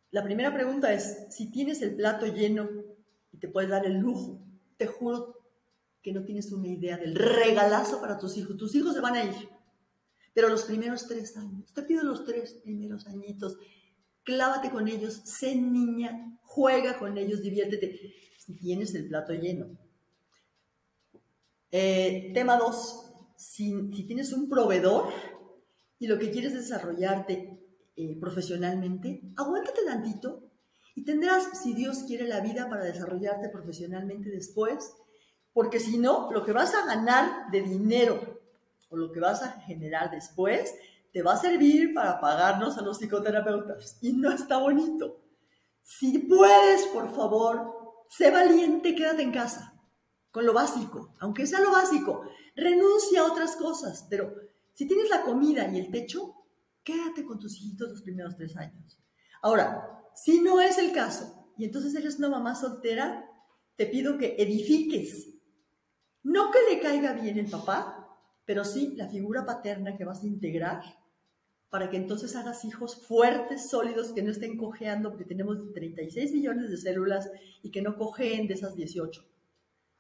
la 0.10 0.24
primera 0.24 0.52
pregunta 0.52 0.92
es, 0.92 1.28
si 1.30 1.52
tienes 1.52 1.82
el 1.84 1.96
plato 1.96 2.26
lleno 2.26 2.68
y 3.32 3.38
te 3.38 3.48
puedes 3.48 3.70
dar 3.70 3.86
el 3.86 3.98
lujo, 3.98 4.42
te 4.78 4.88
juro 4.88 5.38
que 6.02 6.12
no 6.12 6.24
tienes 6.24 6.52
una 6.52 6.68
idea 6.68 6.98
del 6.98 7.14
regalazo 7.14 8.02
para 8.02 8.18
tus 8.18 8.36
hijos. 8.38 8.58
Tus 8.58 8.74
hijos 8.74 8.96
se 8.96 9.02
van 9.02 9.16
a 9.16 9.24
ir, 9.24 9.50
pero 10.34 10.50
los 10.50 10.64
primeros 10.64 11.08
tres 11.08 11.38
años, 11.38 11.72
te 11.74 11.84
pido 11.84 12.04
los 12.04 12.26
tres 12.26 12.54
primeros 12.64 13.06
añitos, 13.06 13.58
clávate 14.24 14.72
con 14.72 14.88
ellos, 14.88 15.22
sé 15.26 15.56
niña, 15.56 16.40
juega 16.42 16.98
con 16.98 17.18
ellos, 17.18 17.42
diviértete, 17.42 18.14
si 18.48 18.56
tienes 18.56 18.96
el 18.96 19.10
plato 19.10 19.34
lleno. 19.34 19.68
Eh, 21.70 22.32
tema 22.34 22.56
dos, 22.56 23.12
si, 23.36 23.90
tienes 24.08 24.32
un 24.32 24.48
proveedor 24.48 25.10
y 26.00 26.08
lo 26.08 26.18
que 26.18 26.32
quieres 26.32 26.54
es 26.54 26.70
desarrollarte 26.70 27.60
eh, 27.98 28.18
profesionalmente, 28.20 29.22
aguántate 29.36 29.84
tantito 29.86 30.50
y 30.96 31.04
tendrás, 31.04 31.62
si 31.62 31.74
Dios 31.74 32.04
quiere, 32.08 32.26
la 32.26 32.40
vida 32.40 32.70
para 32.70 32.86
desarrollarte 32.86 33.50
profesionalmente 33.50 34.30
después, 34.30 34.96
porque 35.52 35.82
si 35.82 35.98
no, 35.98 36.32
lo 36.32 36.46
que 36.46 36.54
vas 36.54 36.74
a 36.74 36.86
ganar 36.86 37.52
de 37.52 37.62
dinero 37.64 38.40
o 38.90 38.96
lo 38.96 39.12
que 39.12 39.20
vas 39.20 39.44
a 39.44 39.60
generar 39.62 40.10
después 40.10 40.74
te 41.12 41.22
va 41.22 41.34
a 41.34 41.38
servir 41.38 41.94
para 41.94 42.22
pagarnos 42.22 42.78
a 42.78 42.82
los 42.82 43.00
psicoterapeutas. 43.00 43.98
Y 44.02 44.14
no 44.14 44.32
está 44.32 44.58
bonito. 44.58 45.20
Si 45.84 46.20
puedes, 46.20 46.86
por 46.88 47.14
favor, 47.14 47.87
sé 48.10 48.32
valiente, 48.32 48.96
quédate 48.96 49.24
en 49.24 49.32
casa, 49.32 49.74
con 50.32 50.46
lo 50.46 50.54
básico, 50.54 51.16
aunque 51.20 51.48
sea 51.48 51.60
lo 51.62 51.72
básico. 51.72 52.24
Renuncia 52.56 53.22
a 53.22 53.32
otras 53.32 53.56
cosas, 53.56 54.08
pero 54.10 54.34
si 54.74 54.88
tienes 54.88 55.10
la 55.10 55.22
comida 55.24 55.68
y 55.68 55.80
el 55.80 55.92
techo, 55.92 56.36
quédate 56.84 57.26
con 57.26 57.40
tus 57.40 57.56
hijitos 57.58 57.90
los 57.90 58.02
primeros 58.02 58.36
tres 58.36 58.56
años. 58.56 59.00
Ahora, 59.42 60.04
si 60.16 60.42
no 60.42 60.62
es 60.62 60.78
el 60.78 60.92
caso, 60.92 61.54
y 61.58 61.66
entonces 61.66 61.96
eres 61.96 62.18
una 62.18 62.30
mamá 62.30 62.56
soltera, 62.56 63.30
te 63.76 63.88
pido 63.88 64.18
que 64.18 64.36
edifiques. 64.38 65.34
No 66.24 66.52
que 66.52 66.60
le 66.70 66.80
caiga 66.80 67.14
bien 67.14 67.38
el 67.38 67.50
papá, 67.50 68.08
pero 68.46 68.64
sí 68.64 68.94
la 68.96 69.08
figura 69.08 69.46
paterna 69.46 69.98
que 69.98 70.06
vas 70.06 70.24
a 70.24 70.28
integrar 70.28 70.82
para 71.70 71.90
que 71.90 71.98
entonces 71.98 72.36
hagas 72.36 72.64
hijos 72.64 72.96
fuertes, 72.96 73.70
sólidos, 73.70 74.14
que 74.14 74.22
no 74.22 74.32
estén 74.32 74.58
cojeando, 74.58 75.10
porque 75.10 75.26
tenemos 75.26 75.74
36 75.74 76.32
millones 76.32 76.70
de 76.70 76.78
células 76.78 77.30
y 77.62 77.72
que 77.72 77.82
no 77.82 77.98
cojeen 77.98 78.48
de 78.48 78.54
esas 78.54 78.76
18. 78.76 79.26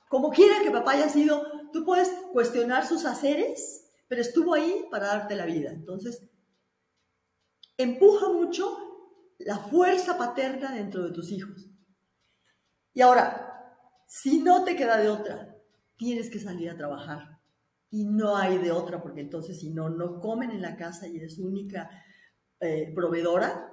Como 0.07 0.31
quiera 0.31 0.61
que 0.63 0.71
papá 0.71 0.93
haya 0.93 1.09
sido, 1.09 1.69
tú 1.73 1.83
puedes 1.83 2.09
cuestionar 2.31 2.87
sus 2.87 3.03
haceres, 3.05 3.89
pero 4.07 4.21
estuvo 4.21 4.53
ahí 4.53 4.85
para 4.89 5.07
darte 5.07 5.35
la 5.35 5.45
vida. 5.45 5.71
Entonces, 5.71 6.23
empuja 7.75 8.29
mucho 8.29 8.77
la 9.39 9.57
fuerza 9.57 10.17
paterna 10.17 10.71
dentro 10.71 11.03
de 11.03 11.11
tus 11.11 11.31
hijos. 11.31 11.67
Y 12.93 13.01
ahora, 13.01 13.75
si 14.07 14.39
no 14.39 14.63
te 14.63 14.77
queda 14.77 14.97
de 14.97 15.09
otra, 15.09 15.55
tienes 15.97 16.29
que 16.29 16.39
salir 16.39 16.69
a 16.69 16.77
trabajar 16.77 17.36
y 17.89 18.05
no 18.05 18.35
hay 18.35 18.57
de 18.57 18.71
otra, 18.71 19.01
porque 19.01 19.21
entonces 19.21 19.59
si 19.59 19.69
no, 19.69 19.89
no 19.89 20.19
comen 20.19 20.51
en 20.51 20.61
la 20.61 20.75
casa 20.75 21.07
y 21.07 21.17
eres 21.17 21.39
única 21.39 21.89
eh, 22.59 22.91
proveedora, 22.93 23.71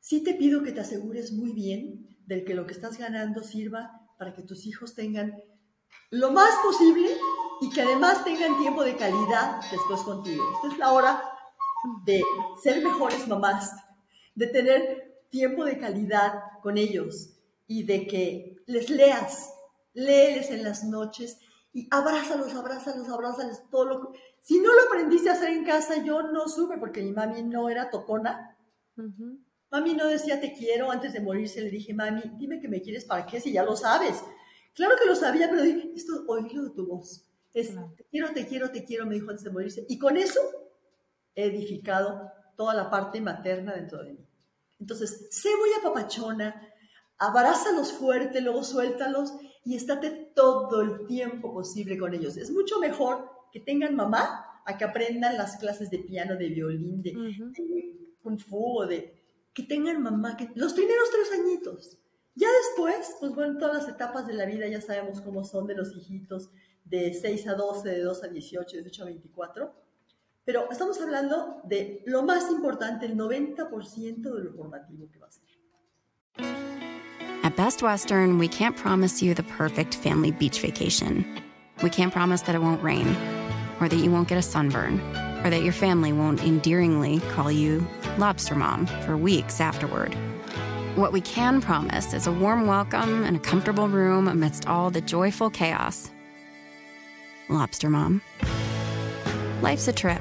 sí 0.00 0.22
te 0.22 0.34
pido 0.34 0.62
que 0.62 0.72
te 0.72 0.80
asegures 0.80 1.32
muy 1.32 1.52
bien 1.52 2.18
del 2.26 2.44
que 2.44 2.54
lo 2.54 2.66
que 2.66 2.72
estás 2.72 2.98
ganando 2.98 3.42
sirva 3.42 4.06
para 4.18 4.34
que 4.34 4.42
tus 4.42 4.66
hijos 4.66 4.94
tengan 4.94 5.42
lo 6.10 6.30
más 6.30 6.50
posible 6.62 7.08
y 7.60 7.70
que 7.70 7.82
además 7.82 8.24
tengan 8.24 8.58
tiempo 8.58 8.84
de 8.84 8.96
calidad 8.96 9.60
después 9.70 10.00
contigo. 10.02 10.44
Esta 10.56 10.72
es 10.72 10.78
la 10.78 10.92
hora 10.92 11.22
de 12.04 12.22
ser 12.62 12.82
mejores 12.82 13.26
mamás, 13.28 13.72
de 14.34 14.46
tener 14.46 15.26
tiempo 15.30 15.64
de 15.64 15.78
calidad 15.78 16.34
con 16.62 16.78
ellos 16.78 17.34
y 17.66 17.84
de 17.84 18.06
que 18.06 18.56
les 18.66 18.90
leas, 18.90 19.52
léeles 19.92 20.50
en 20.50 20.64
las 20.64 20.84
noches 20.84 21.38
y 21.78 21.86
abrázalos, 21.92 22.52
abrázalos, 22.56 23.08
abrázalos, 23.08 23.70
todo 23.70 23.84
lo 23.84 24.12
Si 24.40 24.58
no 24.58 24.74
lo 24.74 24.82
aprendiste 24.88 25.30
a 25.30 25.34
hacer 25.34 25.50
en 25.50 25.64
casa, 25.64 26.02
yo 26.02 26.22
no 26.22 26.48
supe, 26.48 26.76
porque 26.76 27.02
mi 27.02 27.12
mami 27.12 27.44
no 27.44 27.68
era 27.68 27.88
tocona. 27.88 28.56
Mami 29.70 29.94
no 29.94 30.08
decía 30.08 30.40
te 30.40 30.52
quiero, 30.52 30.90
antes 30.90 31.12
de 31.12 31.20
morirse 31.20 31.60
le 31.60 31.70
dije, 31.70 31.94
mami, 31.94 32.22
dime 32.36 32.60
que 32.60 32.66
me 32.66 32.82
quieres, 32.82 33.04
¿para 33.04 33.24
qué? 33.26 33.40
Si 33.40 33.52
ya 33.52 33.62
lo 33.62 33.76
sabes. 33.76 34.24
Claro 34.74 34.96
que 35.00 35.06
lo 35.06 35.14
sabía, 35.14 35.48
pero 35.48 35.62
dije, 35.62 35.92
esto, 35.94 36.24
oílo 36.26 36.64
de 36.64 36.70
tu 36.70 36.84
voz. 36.84 37.24
Es, 37.54 37.76
te 37.96 38.04
quiero, 38.10 38.32
te 38.32 38.46
quiero, 38.48 38.70
te 38.72 38.84
quiero, 38.84 39.06
me 39.06 39.14
dijo 39.14 39.30
antes 39.30 39.44
de 39.44 39.50
morirse. 39.50 39.86
Y 39.88 40.00
con 40.00 40.16
eso 40.16 40.40
he 41.36 41.44
edificado 41.44 42.32
toda 42.56 42.74
la 42.74 42.90
parte 42.90 43.20
materna 43.20 43.74
dentro 43.74 44.02
de 44.02 44.14
mí. 44.14 44.28
Entonces, 44.80 45.28
sé 45.30 45.48
muy 45.56 45.70
apapachona, 45.78 46.60
abrázalos 47.18 47.92
fuerte, 47.92 48.40
luego 48.40 48.64
suéltalos 48.64 49.32
y 49.68 49.74
estate 49.74 50.32
todo 50.34 50.80
el 50.80 51.06
tiempo 51.06 51.52
posible 51.52 51.98
con 51.98 52.14
ellos. 52.14 52.38
Es 52.38 52.50
mucho 52.50 52.80
mejor 52.80 53.28
que 53.52 53.60
tengan 53.60 53.94
mamá 53.94 54.62
a 54.64 54.78
que 54.78 54.84
aprendan 54.84 55.36
las 55.36 55.58
clases 55.58 55.90
de 55.90 55.98
piano, 55.98 56.36
de 56.36 56.48
violín, 56.48 57.02
de, 57.02 57.12
kung 58.22 58.38
fu, 58.38 58.86
de 58.88 59.12
que 59.52 59.64
tengan 59.64 60.02
mamá, 60.02 60.38
que 60.38 60.48
los 60.54 60.72
primeros 60.72 61.10
tres 61.10 61.38
añitos. 61.38 61.98
Ya 62.34 62.48
después, 62.50 63.14
pues 63.20 63.34
bueno, 63.34 63.58
todas 63.58 63.82
las 63.82 63.94
etapas 63.94 64.26
de 64.26 64.32
la 64.32 64.46
vida 64.46 64.66
ya 64.68 64.80
sabemos 64.80 65.20
cómo 65.20 65.44
son 65.44 65.66
de 65.66 65.74
los 65.74 65.94
hijitos, 65.94 66.48
de 66.86 67.12
6 67.12 67.48
a 67.48 67.54
12, 67.54 67.90
de 67.90 68.00
2 68.00 68.24
a 68.24 68.28
18, 68.28 68.76
de 68.78 68.82
18 68.84 69.02
a 69.02 69.04
24. 69.04 69.74
Pero 70.46 70.70
estamos 70.70 70.98
hablando 71.02 71.60
de 71.64 72.02
lo 72.06 72.22
más 72.22 72.50
importante, 72.50 73.04
el 73.04 73.18
90% 73.18 74.34
de 74.34 74.44
lo 74.44 74.54
formativo 74.54 75.10
que 75.10 75.18
va 75.18 75.26
a 75.26 75.30
ser. 75.30 75.44
At 77.48 77.56
Best 77.56 77.82
Western, 77.82 78.36
we 78.36 78.46
can't 78.46 78.76
promise 78.76 79.22
you 79.22 79.32
the 79.32 79.42
perfect 79.42 79.94
family 79.94 80.30
beach 80.30 80.60
vacation. 80.60 81.24
We 81.82 81.88
can't 81.88 82.12
promise 82.12 82.42
that 82.42 82.54
it 82.54 82.60
won't 82.60 82.82
rain, 82.82 83.16
or 83.80 83.88
that 83.88 83.96
you 83.96 84.10
won't 84.10 84.28
get 84.28 84.36
a 84.36 84.42
sunburn, 84.42 85.00
or 85.42 85.48
that 85.48 85.62
your 85.62 85.72
family 85.72 86.12
won't 86.12 86.42
endearingly 86.42 87.20
call 87.30 87.50
you 87.50 87.88
Lobster 88.18 88.54
Mom 88.54 88.84
for 89.06 89.16
weeks 89.16 89.62
afterward. 89.62 90.14
What 90.94 91.14
we 91.14 91.22
can 91.22 91.62
promise 91.62 92.12
is 92.12 92.26
a 92.26 92.32
warm 92.32 92.66
welcome 92.66 93.24
and 93.24 93.38
a 93.38 93.40
comfortable 93.40 93.88
room 93.88 94.28
amidst 94.28 94.68
all 94.68 94.90
the 94.90 95.00
joyful 95.00 95.48
chaos. 95.48 96.10
Lobster 97.48 97.88
Mom. 97.88 98.20
Life's 99.62 99.88
a 99.88 99.92
trip. 99.94 100.20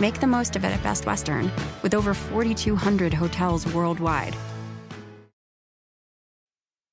Make 0.00 0.18
the 0.20 0.26
most 0.26 0.56
of 0.56 0.64
it 0.64 0.68
at 0.68 0.82
Best 0.82 1.04
Western, 1.04 1.52
with 1.82 1.92
over 1.92 2.14
4,200 2.14 3.12
hotels 3.12 3.66
worldwide 3.74 4.34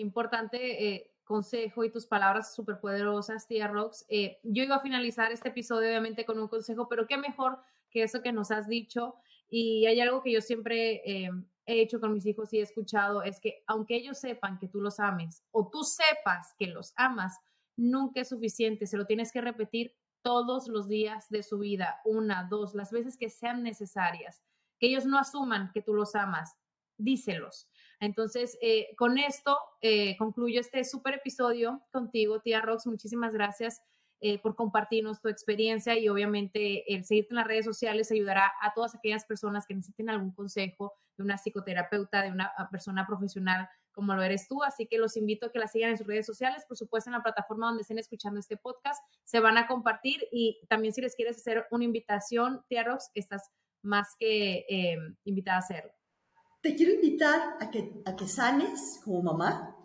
Importante 0.00 0.88
eh, 0.88 1.10
consejo 1.24 1.84
y 1.84 1.90
tus 1.90 2.06
palabras 2.06 2.54
súper 2.54 2.80
poderosas, 2.80 3.46
tía 3.46 3.68
Rox. 3.68 4.04
Eh, 4.08 4.40
yo 4.42 4.64
iba 4.64 4.76
a 4.76 4.80
finalizar 4.80 5.30
este 5.30 5.50
episodio 5.50 5.88
obviamente 5.88 6.24
con 6.24 6.38
un 6.40 6.48
consejo, 6.48 6.88
pero 6.88 7.06
qué 7.06 7.16
mejor 7.16 7.58
que 7.90 8.02
eso 8.02 8.22
que 8.22 8.32
nos 8.32 8.50
has 8.50 8.66
dicho. 8.66 9.14
Y 9.48 9.86
hay 9.86 10.00
algo 10.00 10.22
que 10.22 10.32
yo 10.32 10.40
siempre 10.40 11.02
eh, 11.04 11.30
he 11.66 11.80
hecho 11.80 12.00
con 12.00 12.12
mis 12.12 12.26
hijos 12.26 12.52
y 12.52 12.58
he 12.58 12.62
escuchado, 12.62 13.22
es 13.22 13.40
que 13.40 13.62
aunque 13.66 13.96
ellos 13.96 14.18
sepan 14.18 14.58
que 14.58 14.68
tú 14.68 14.80
los 14.80 14.98
ames 14.98 15.44
o 15.50 15.68
tú 15.68 15.84
sepas 15.84 16.54
que 16.58 16.66
los 16.66 16.92
amas, 16.96 17.38
nunca 17.76 18.20
es 18.20 18.28
suficiente, 18.28 18.86
se 18.86 18.96
lo 18.96 19.06
tienes 19.06 19.32
que 19.32 19.40
repetir 19.40 19.94
todos 20.22 20.68
los 20.68 20.88
días 20.88 21.28
de 21.30 21.42
su 21.42 21.58
vida, 21.58 22.00
una, 22.04 22.46
dos, 22.50 22.74
las 22.74 22.90
veces 22.90 23.16
que 23.16 23.30
sean 23.30 23.62
necesarias, 23.62 24.42
que 24.78 24.88
ellos 24.88 25.06
no 25.06 25.18
asuman 25.18 25.70
que 25.72 25.82
tú 25.82 25.94
los 25.94 26.14
amas, 26.14 26.56
díselos. 26.98 27.68
Entonces, 28.00 28.56
eh, 28.62 28.94
con 28.96 29.18
esto 29.18 29.58
eh, 29.82 30.16
concluyo 30.16 30.58
este 30.60 30.84
súper 30.84 31.14
episodio 31.14 31.82
contigo, 31.92 32.40
tía 32.40 32.62
Rox. 32.62 32.86
Muchísimas 32.86 33.34
gracias 33.34 33.82
eh, 34.20 34.38
por 34.38 34.56
compartirnos 34.56 35.20
tu 35.20 35.28
experiencia 35.28 35.98
y 35.98 36.08
obviamente 36.08 36.94
el 36.94 37.04
seguirte 37.04 37.32
en 37.32 37.36
las 37.36 37.46
redes 37.46 37.66
sociales 37.66 38.10
ayudará 38.10 38.52
a 38.62 38.72
todas 38.72 38.94
aquellas 38.94 39.26
personas 39.26 39.66
que 39.66 39.74
necesiten 39.74 40.08
algún 40.08 40.32
consejo 40.32 40.94
de 41.18 41.24
una 41.24 41.36
psicoterapeuta, 41.36 42.22
de 42.22 42.32
una 42.32 42.50
persona 42.70 43.06
profesional 43.06 43.68
como 43.92 44.14
lo 44.14 44.22
eres 44.22 44.48
tú. 44.48 44.62
Así 44.62 44.86
que 44.86 44.96
los 44.96 45.18
invito 45.18 45.46
a 45.46 45.52
que 45.52 45.58
la 45.58 45.68
sigan 45.68 45.90
en 45.90 45.98
sus 45.98 46.06
redes 46.06 46.24
sociales, 46.24 46.64
por 46.66 46.78
supuesto 46.78 47.10
en 47.10 47.16
la 47.16 47.22
plataforma 47.22 47.66
donde 47.66 47.82
estén 47.82 47.98
escuchando 47.98 48.40
este 48.40 48.56
podcast. 48.56 49.04
Se 49.24 49.40
van 49.40 49.58
a 49.58 49.66
compartir 49.66 50.26
y 50.32 50.58
también 50.70 50.94
si 50.94 51.02
les 51.02 51.14
quieres 51.14 51.36
hacer 51.36 51.66
una 51.70 51.84
invitación, 51.84 52.64
tía 52.66 52.82
Rox, 52.82 53.10
estás 53.14 53.50
más 53.82 54.14
que 54.18 54.96
invitada 55.24 55.56
a 55.58 55.60
hacerlo 55.60 55.99
te 56.60 56.74
quiero 56.74 56.94
invitar 56.94 57.56
a 57.60 57.70
que, 57.70 58.02
a 58.04 58.16
que 58.16 58.26
sanes 58.28 59.00
como 59.04 59.22
mamá. 59.22 59.76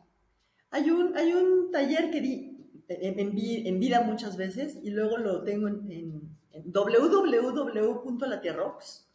Hay 0.71 0.89
un, 0.89 1.15
hay 1.15 1.31
un 1.33 1.69
taller 1.71 2.09
que 2.11 2.21
di 2.21 2.55
en, 2.87 3.79
vida 3.79 4.01
muchas 4.01 4.35
veces 4.37 4.77
y 4.83 4.91
luego 4.91 5.17
lo 5.17 5.43
tengo 5.43 5.67
en, 5.67 5.91
en, 5.91 6.37
en 6.51 6.71
www.latierrox. 6.71 9.09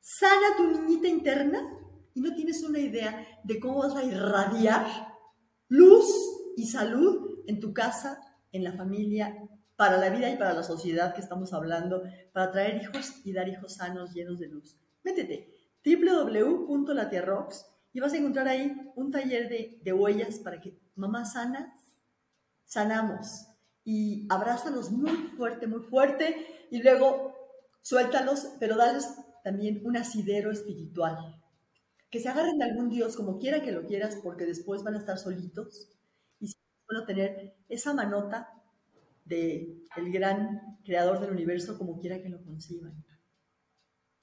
Sana 0.00 0.56
tu 0.56 0.70
niñita 0.70 1.08
interna 1.08 1.60
y 2.14 2.20
no 2.20 2.32
tienes 2.34 2.62
una 2.62 2.78
idea 2.78 3.26
de 3.42 3.58
cómo 3.58 3.80
vas 3.80 3.96
a 3.96 4.04
irradiar 4.04 4.86
luz 5.68 6.06
y 6.56 6.66
salud 6.66 7.40
en 7.46 7.58
tu 7.58 7.72
casa, 7.72 8.20
en 8.52 8.62
la 8.64 8.72
familia, 8.72 9.34
para 9.74 9.96
la 9.98 10.10
vida 10.10 10.30
y 10.30 10.36
para 10.36 10.54
la 10.54 10.62
sociedad 10.62 11.12
que 11.14 11.20
estamos 11.20 11.52
hablando, 11.52 12.04
para 12.32 12.52
traer 12.52 12.80
hijos 12.82 13.20
y 13.24 13.32
dar 13.32 13.48
hijos 13.48 13.74
sanos, 13.74 14.14
llenos 14.14 14.38
de 14.38 14.46
luz. 14.48 14.76
Métete 15.02 15.55
www.latierrox 15.86 17.66
y 17.92 18.00
vas 18.00 18.12
a 18.12 18.16
encontrar 18.16 18.48
ahí 18.48 18.92
un 18.96 19.10
taller 19.12 19.48
de, 19.48 19.92
huellas 19.92 20.38
para 20.40 20.60
que 20.60 20.76
mamás 20.96 21.34
sanas, 21.34 21.96
sanamos 22.64 23.46
y 23.84 24.26
abrázalos 24.28 24.90
muy 24.90 25.16
fuerte, 25.36 25.66
muy 25.66 25.80
fuerte 25.80 26.66
y 26.70 26.82
luego 26.82 27.34
suéltalos, 27.82 28.48
pero 28.58 28.76
dales 28.76 29.14
también 29.44 29.80
un 29.84 29.96
asidero 29.96 30.50
espiritual. 30.50 31.40
Que 32.10 32.20
se 32.20 32.28
agarren 32.28 32.58
de 32.58 32.64
algún 32.64 32.90
Dios 32.90 33.16
como 33.16 33.38
quiera 33.38 33.62
que 33.62 33.72
lo 33.72 33.86
quieras, 33.86 34.18
porque 34.22 34.44
después 34.44 34.82
van 34.82 34.94
a 34.94 34.98
estar 34.98 35.18
solitos 35.18 35.88
y 36.40 36.52
van 36.88 37.02
a 37.02 37.06
tener 37.06 37.56
esa 37.68 37.94
manota 37.94 38.52
de 39.24 39.84
el 39.96 40.12
gran 40.12 40.78
creador 40.84 41.20
del 41.20 41.30
universo 41.30 41.78
como 41.78 41.98
quiera 41.98 42.20
que 42.20 42.28
lo 42.28 42.42
conciban. 42.42 43.04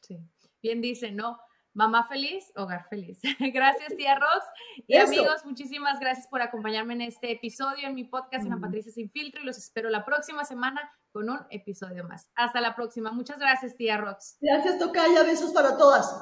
Sí. 0.02 0.20
Bien 0.62 0.82
dice, 0.82 1.12
¿no? 1.12 1.38
Mamá 1.74 2.08
feliz, 2.08 2.52
hogar 2.56 2.88
feliz. 2.88 3.20
gracias, 3.54 3.96
tía 3.98 4.16
Rox. 4.16 4.46
Y 4.88 4.98
amigos, 4.98 5.44
muchísimas 5.46 6.00
gracias 6.00 6.28
por 6.28 6.42
acompañarme 6.42 6.94
en 6.94 7.02
este 7.02 7.32
episodio 7.32 7.88
en 7.88 7.96
mi 7.96 8.04
podcast 8.04 8.46
Ana 8.46 8.60
Patricia 8.60 8.92
Sin 8.92 9.10
Filtro 9.10 9.42
y 9.42 9.46
los 9.46 9.58
espero 9.58 9.90
la 9.90 10.06
próxima 10.06 10.46
semana 10.46 10.92
con 11.12 11.30
un 11.30 11.40
episodio 11.50 12.04
más. 12.04 12.30
Hasta 12.36 12.62
la 12.62 12.76
próxima. 12.76 13.12
Muchas 13.12 13.40
gracias, 13.40 13.76
tía 13.76 13.98
Rox. 13.98 14.38
Gracias, 14.40 14.78
Tocaya. 14.78 15.24
Besos 15.24 15.52
para 15.52 15.76
todas. 15.78 16.14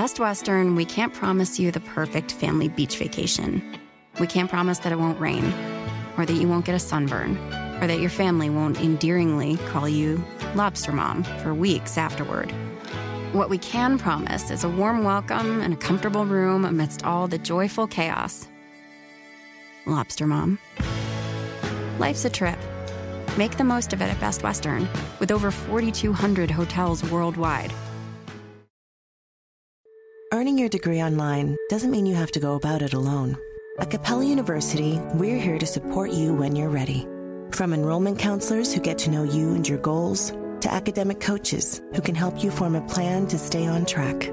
Best 0.00 0.18
Western, 0.18 0.76
we 0.76 0.86
can't 0.86 1.12
promise 1.12 1.60
you 1.60 1.70
the 1.70 1.80
perfect 1.80 2.32
family 2.32 2.70
beach 2.70 2.96
vacation. 2.96 3.62
We 4.18 4.26
can't 4.26 4.48
promise 4.48 4.78
that 4.78 4.92
it 4.92 4.98
won't 4.98 5.20
rain, 5.20 5.44
or 6.16 6.24
that 6.24 6.32
you 6.32 6.48
won't 6.48 6.64
get 6.64 6.74
a 6.74 6.78
sunburn, 6.78 7.36
or 7.82 7.86
that 7.86 8.00
your 8.00 8.08
family 8.08 8.48
won't 8.48 8.80
endearingly 8.80 9.58
call 9.68 9.86
you 9.86 10.24
Lobster 10.54 10.92
Mom 10.92 11.22
for 11.42 11.52
weeks 11.52 11.98
afterward. 11.98 12.50
What 13.34 13.50
we 13.50 13.58
can 13.58 13.98
promise 13.98 14.50
is 14.50 14.64
a 14.64 14.70
warm 14.70 15.04
welcome 15.04 15.60
and 15.60 15.74
a 15.74 15.76
comfortable 15.76 16.24
room 16.24 16.64
amidst 16.64 17.04
all 17.04 17.28
the 17.28 17.36
joyful 17.36 17.86
chaos. 17.86 18.48
Lobster 19.84 20.26
Mom. 20.26 20.58
Life's 21.98 22.24
a 22.24 22.30
trip. 22.30 22.58
Make 23.36 23.58
the 23.58 23.64
most 23.64 23.92
of 23.92 24.00
it 24.00 24.06
at 24.06 24.18
Best 24.18 24.42
Western, 24.42 24.88
with 25.18 25.30
over 25.30 25.50
4,200 25.50 26.50
hotels 26.50 27.04
worldwide 27.10 27.74
Earning 30.32 30.56
your 30.56 30.68
degree 30.68 31.02
online 31.02 31.56
doesn't 31.68 31.90
mean 31.90 32.06
you 32.06 32.14
have 32.14 32.30
to 32.30 32.38
go 32.38 32.54
about 32.54 32.82
it 32.82 32.94
alone. 32.94 33.36
At 33.80 33.90
Capella 33.90 34.24
University, 34.24 35.00
we're 35.14 35.40
here 35.40 35.58
to 35.58 35.66
support 35.66 36.12
you 36.12 36.34
when 36.34 36.54
you're 36.54 36.68
ready. 36.68 37.08
From 37.50 37.72
enrollment 37.72 38.16
counselors 38.16 38.72
who 38.72 38.80
get 38.80 38.96
to 38.98 39.10
know 39.10 39.24
you 39.24 39.54
and 39.56 39.68
your 39.68 39.78
goals, 39.78 40.32
to 40.60 40.72
academic 40.72 41.18
coaches 41.18 41.82
who 41.94 42.00
can 42.00 42.14
help 42.14 42.44
you 42.44 42.52
form 42.52 42.76
a 42.76 42.86
plan 42.86 43.26
to 43.26 43.38
stay 43.38 43.66
on 43.66 43.84
track. 43.84 44.30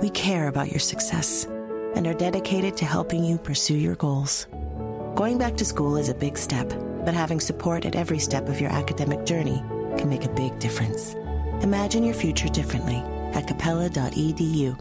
We 0.00 0.08
care 0.08 0.48
about 0.48 0.70
your 0.70 0.80
success 0.80 1.44
and 1.94 2.06
are 2.06 2.14
dedicated 2.14 2.74
to 2.78 2.86
helping 2.86 3.22
you 3.22 3.36
pursue 3.36 3.76
your 3.76 3.96
goals. 3.96 4.46
Going 5.14 5.36
back 5.36 5.58
to 5.58 5.66
school 5.66 5.98
is 5.98 6.08
a 6.08 6.14
big 6.14 6.38
step, 6.38 6.70
but 7.04 7.12
having 7.12 7.38
support 7.38 7.84
at 7.84 7.96
every 7.96 8.18
step 8.18 8.48
of 8.48 8.62
your 8.62 8.70
academic 8.70 9.26
journey 9.26 9.62
can 9.98 10.08
make 10.08 10.24
a 10.24 10.32
big 10.32 10.58
difference. 10.58 11.12
Imagine 11.60 12.02
your 12.02 12.14
future 12.14 12.48
differently 12.48 12.96
at 13.34 13.46
capella.edu. 13.46 14.78